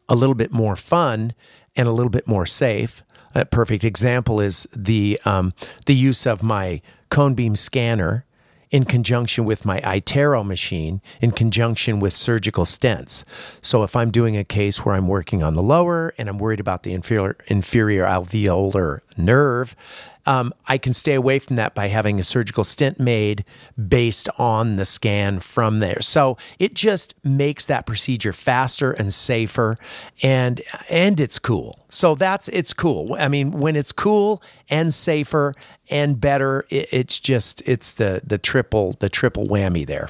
a 0.09 0.15
little 0.15 0.35
bit 0.35 0.53
more 0.53 0.77
fun 0.77 1.35
and 1.75 1.89
a 1.89 1.93
little 1.93 2.11
bit 2.11 2.29
more 2.29 2.47
safe. 2.47 3.03
A 3.35 3.45
perfect 3.45 3.83
example 3.83 4.41
is 4.41 4.69
the 4.77 5.19
um, 5.25 5.55
the 5.87 5.95
use 5.95 6.27
of 6.27 6.43
my 6.43 6.83
cone 7.09 7.35
beam 7.35 7.57
scanner 7.57 8.27
in 8.73 8.85
conjunction 8.85 9.45
with 9.45 9.65
my 9.65 9.81
iTero 9.83 10.45
machine, 10.45 11.01
in 11.21 11.31
conjunction 11.31 12.01
with 12.01 12.17
surgical 12.17 12.65
stents. 12.65 13.23
So 13.61 13.85
if 13.85 13.95
I'm 13.95 14.11
doing 14.11 14.37
a 14.37 14.45
case 14.45 14.85
where 14.85 14.95
I'm 14.95 15.07
working 15.07 15.43
on 15.43 15.55
the 15.55 15.63
lower 15.63 16.15
and 16.19 16.29
I'm 16.29 16.39
worried 16.39 16.59
about 16.59 16.83
the 16.83 16.95
inferior 16.95 17.37
inferior 17.47 18.05
alveolar 18.05 19.01
nerve, 19.17 19.77
um, 20.25 20.55
I 20.67 20.79
can 20.79 20.95
stay 20.95 21.15
away 21.15 21.39
from 21.39 21.57
that 21.57 21.75
by 21.75 21.89
having 21.89 22.21
a 22.21 22.23
surgical 22.23 22.65
stent 22.65 23.01
made 23.01 23.45
based 23.89 24.29
on 24.39 24.77
the 24.77 24.85
scan 24.85 25.41
from 25.41 25.81
there. 25.81 26.01
So 26.01 26.39
it 26.59 26.75
just 26.75 27.15
makes 27.25 27.67
that 27.67 27.87
procedure 27.87 28.33
faster 28.33 28.93
and 28.93 29.13
safer, 29.13 29.77
and 30.23 30.63
and 30.89 31.21
it's 31.21 31.39
cool. 31.39 31.85
So 31.89 32.15
that's 32.15 32.49
it's 32.49 32.73
cool. 32.73 33.17
I 33.19 33.29
mean, 33.29 33.53
when 33.53 33.77
it's 33.77 33.93
cool 33.93 34.43
and 34.69 34.95
safer 34.95 35.55
and 35.93 36.21
better, 36.21 36.65
it, 36.71 36.89
it's 36.91 37.21
just 37.21 37.63
it's 37.67 37.93
the 37.93 38.23
the 38.25 38.39
triple 38.39 38.97
the 38.99 39.09
triple 39.09 39.47
whammy 39.47 39.87
there. 39.87 40.09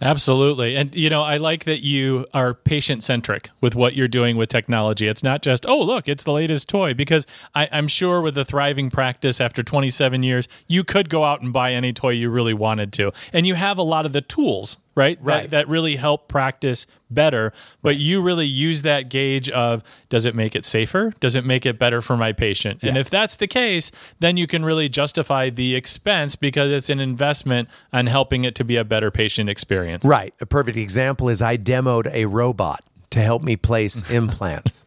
Absolutely. 0.00 0.76
And, 0.76 0.94
you 0.94 1.10
know, 1.10 1.22
I 1.22 1.38
like 1.38 1.64
that 1.64 1.80
you 1.80 2.26
are 2.32 2.54
patient 2.54 3.02
centric 3.02 3.50
with 3.60 3.74
what 3.74 3.96
you're 3.96 4.06
doing 4.06 4.36
with 4.36 4.48
technology. 4.48 5.08
It's 5.08 5.24
not 5.24 5.42
just, 5.42 5.66
oh, 5.66 5.82
look, 5.82 6.08
it's 6.08 6.22
the 6.22 6.32
latest 6.32 6.68
toy, 6.68 6.94
because 6.94 7.26
I, 7.54 7.68
I'm 7.72 7.88
sure 7.88 8.20
with 8.20 8.38
a 8.38 8.44
thriving 8.44 8.90
practice 8.90 9.40
after 9.40 9.62
27 9.62 10.22
years, 10.22 10.46
you 10.68 10.84
could 10.84 11.08
go 11.08 11.24
out 11.24 11.40
and 11.40 11.52
buy 11.52 11.72
any 11.72 11.92
toy 11.92 12.10
you 12.10 12.30
really 12.30 12.54
wanted 12.54 12.92
to. 12.94 13.12
And 13.32 13.46
you 13.46 13.56
have 13.56 13.76
a 13.76 13.82
lot 13.82 14.06
of 14.06 14.12
the 14.12 14.20
tools, 14.20 14.78
right? 14.98 15.16
Right. 15.22 15.42
That, 15.42 15.50
that 15.50 15.68
really 15.68 15.94
help 15.94 16.26
practice 16.26 16.86
better. 17.08 17.52
But 17.82 17.96
you 17.96 18.20
really 18.20 18.46
use 18.46 18.82
that 18.82 19.08
gauge 19.08 19.48
of 19.50 19.84
does 20.08 20.26
it 20.26 20.34
make 20.34 20.56
it 20.56 20.64
safer? 20.64 21.14
Does 21.20 21.36
it 21.36 21.44
make 21.44 21.64
it 21.64 21.78
better 21.78 22.02
for 22.02 22.16
my 22.16 22.32
patient? 22.32 22.80
And 22.82 22.98
if 22.98 23.08
that's 23.08 23.36
the 23.36 23.46
case, 23.46 23.92
then 24.18 24.36
you 24.36 24.48
can 24.48 24.64
really 24.64 24.88
justify 24.88 25.50
the 25.50 25.76
expense 25.76 26.34
because 26.34 26.72
it's 26.72 26.90
an 26.90 26.98
investment 26.98 27.68
on 27.92 28.06
helping 28.06 28.42
it 28.42 28.56
to 28.56 28.64
be 28.64 28.74
a 28.74 28.84
better 28.84 29.12
patient 29.12 29.48
experience. 29.48 30.04
Right. 30.04 30.34
A 30.40 30.46
perfect 30.46 30.76
example 30.76 31.28
is 31.28 31.40
I 31.40 31.56
demoed 31.56 32.12
a 32.12 32.26
robot 32.26 32.82
to 33.10 33.20
help 33.20 33.44
me 33.44 33.54
place 33.54 34.02
implants. 34.10 34.84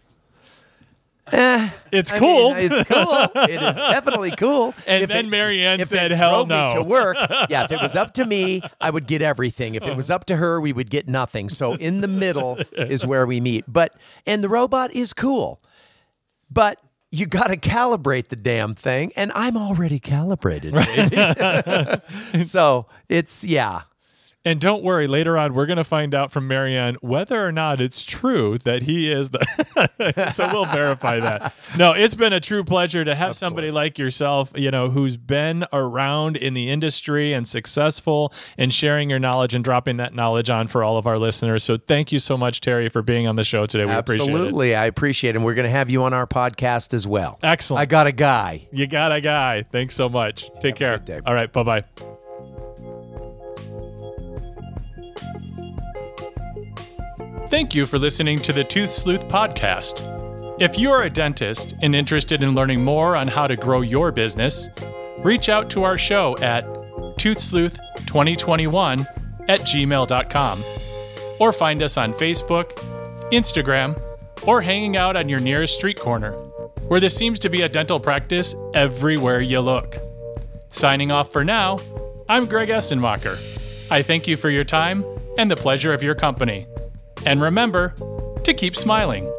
Eh, 1.32 1.70
it's 1.92 2.12
I 2.12 2.20
cool. 2.20 2.54
mean, 2.56 2.72
it's 2.72 2.90
cool. 2.90 3.44
It 3.44 3.62
is 3.62 3.76
definitely 3.78 4.32
cool. 4.32 4.74
And 4.88 5.04
If 5.04 5.10
then 5.10 5.26
it- 5.26 5.30
Marianne 5.30 5.80
if 5.80 5.88
said, 5.90 6.12
it 6.12 6.16
"Hell 6.18 6.46
drove 6.46 6.50
me 6.50 6.56
no." 6.56 6.74
to 6.76 6.84
work. 6.84 7.18
Yeah, 7.50 7.64
if 7.66 7.72
it 7.72 7.82
was 7.82 7.96
up 7.96 8.14
to 8.16 8.26
me, 8.26 8.62
I 8.82 8.90
would 8.90 9.08
get 9.08 9.22
everything. 9.22 9.76
If 9.76 9.84
it 9.84 9.96
was 9.96 10.10
up 10.10 10.26
to 10.26 10.36
her, 10.38 10.60
we 10.60 10.74
would 10.74 10.90
get 10.90 11.08
nothing. 11.08 11.50
So 11.50 11.74
in 11.74 12.02
the 12.02 12.08
middle 12.08 12.60
is 12.74 13.06
where 13.06 13.26
we 13.26 13.40
meet. 13.40 13.66
But 13.68 13.94
and 14.26 14.44
the 14.44 14.50
robot 14.50 14.94
is 14.94 15.14
cool, 15.14 15.62
but 16.50 16.80
you 17.12 17.26
got 17.28 17.48
to 17.48 17.58
calibrate 17.58 18.30
the 18.30 18.36
damn 18.38 18.74
thing, 18.74 19.12
and 19.16 19.32
I'm 19.34 19.58
already 19.58 20.00
calibrated. 20.00 20.74
baby. 20.74 22.44
so 22.46 22.88
it's 23.10 23.44
yeah. 23.44 23.82
And 24.44 24.60
don't 24.60 24.84
worry, 24.84 25.08
later 25.08 25.38
on 25.38 25.54
we're 25.54 25.68
going 25.68 25.78
to 25.78 25.84
find 25.84 26.16
out 26.16 26.32
from 26.32 26.48
Marianne 26.48 26.98
whether 27.02 27.46
or 27.46 27.52
not 27.52 27.80
it's 27.80 28.04
true 28.04 28.58
that 28.60 28.84
he 28.84 29.12
is 29.12 29.30
the. 29.30 30.32
so 30.36 30.50
we'll 30.52 30.66
verify 30.66 31.20
that. 31.20 31.54
No, 31.78 31.92
it's 31.94 32.16
been 32.16 32.34
a 32.34 32.40
true 32.40 32.64
pleasure 32.64 33.06
to 33.06 33.14
have 33.14 33.36
somebody 33.36 33.70
like 33.70 34.00
yourself, 34.00 34.52
you 34.56 34.72
know, 34.72 34.90
who's 34.90 35.16
been 35.16 35.66
around 35.72 36.38
in 36.38 36.56
the 36.56 36.70
industry 36.70 37.34
and 37.34 37.48
successful 37.48 38.34
and 38.58 38.74
sharing 38.74 39.10
your 39.12 39.20
knowledge 39.20 39.54
and 39.54 39.64
dropping 39.64 39.98
that 39.98 40.16
knowledge 40.16 40.50
on 40.50 40.68
for 40.68 40.84
all 40.84 40.98
of 40.98 41.06
our 41.06 41.20
listeners. 41.20 41.64
So 41.64 41.78
thank 41.78 42.12
you 42.12 42.18
so 42.18 42.36
much, 42.36 42.62
Terry, 42.62 42.90
for 42.90 43.04
being 43.04 43.28
on 43.28 43.36
the 43.36 43.44
show 43.44 43.68
today. 43.68 43.86
We 43.86 43.92
appreciate 43.94 44.28
it. 44.28 44.34
Absolutely, 44.34 44.76
I 44.76 44.86
appreciate 44.86 45.32
it. 45.32 45.36
And 45.36 45.46
we're 45.46 45.54
going 45.54 45.66
to 45.66 45.72
have 45.72 45.90
you 45.92 46.04
on 46.04 46.14
our 46.14 46.26
podcast 46.26 46.94
as 46.96 47.06
well. 47.06 47.38
Excellent. 47.44 47.82
I 47.82 47.86
got 47.86 48.08
a 48.08 48.12
guy. 48.12 48.68
You 48.72 48.88
got 48.88 49.12
a 49.12 49.22
guy. 49.22 49.64
Thanks 49.72 49.96
so 49.96 50.10
much. 50.10 50.50
Take 50.62 50.76
care. 50.76 51.04
All 51.26 51.34
right. 51.36 51.52
Bye 51.52 51.64
bye. 51.64 51.84
Thank 57.52 57.76
you 57.76 57.86
for 57.86 58.00
listening 58.00 58.40
to 58.44 58.54
the 58.54 58.64
Tooth 58.64 58.94
Sleuth 58.94 59.28
podcast. 59.28 60.00
If 60.62 60.80
you're 60.80 61.02
a 61.04 61.10
dentist 61.10 61.76
and 61.82 61.94
interested 61.94 62.42
in 62.42 62.56
learning 62.56 62.82
more 62.82 63.18
on 63.18 63.28
how 63.28 63.46
to 63.46 63.58
grow 63.58 63.82
your 63.82 64.10
business, 64.14 64.70
reach 65.18 65.50
out 65.50 65.70
to 65.72 65.84
our 65.84 65.98
show 65.98 66.38
at 66.38 66.66
toothsleuth2021 67.18 69.06
at 69.50 69.60
gmail.com 69.60 70.64
or 71.42 71.52
find 71.52 71.84
us 71.84 71.98
on 71.98 72.14
Facebook, 72.14 72.70
Instagram, 73.34 74.02
or 74.48 74.62
hanging 74.62 74.96
out 74.96 75.18
on 75.18 75.28
your 75.28 75.40
nearest 75.40 75.76
street 75.76 76.00
corner, 76.00 76.32
where 76.88 77.02
there 77.02 77.10
seems 77.10 77.38
to 77.40 77.50
be 77.50 77.64
a 77.64 77.70
dental 77.70 78.00
practice 78.00 78.56
everywhere 78.76 79.42
you 79.42 79.60
look. 79.60 79.98
Signing 80.70 81.12
off 81.12 81.34
for 81.34 81.44
now, 81.44 81.80
I'm 82.30 82.46
Greg 82.46 82.70
Essenmacher. 82.70 83.38
I 83.92 84.04
thank 84.04 84.26
you 84.26 84.38
for 84.38 84.50
your 84.50 84.64
time 84.64 85.04
and 85.38 85.52
the 85.52 85.58
pleasure 85.58 85.92
of 85.92 86.02
your 86.02 86.16
company. 86.16 86.66
And 87.26 87.42
remember 87.42 87.94
to 88.44 88.54
keep 88.54 88.76
smiling. 88.76 89.32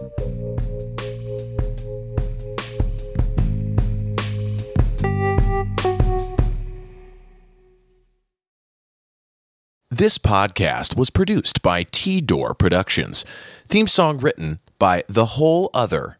This 9.90 10.16
podcast 10.16 10.96
was 10.96 11.10
produced 11.10 11.60
by 11.60 11.82
T 11.82 12.20
Door 12.20 12.54
Productions. 12.54 13.24
Theme 13.68 13.86
song 13.86 14.18
written 14.18 14.58
by 14.78 15.04
The 15.06 15.26
Whole 15.26 15.70
Other. 15.74 16.18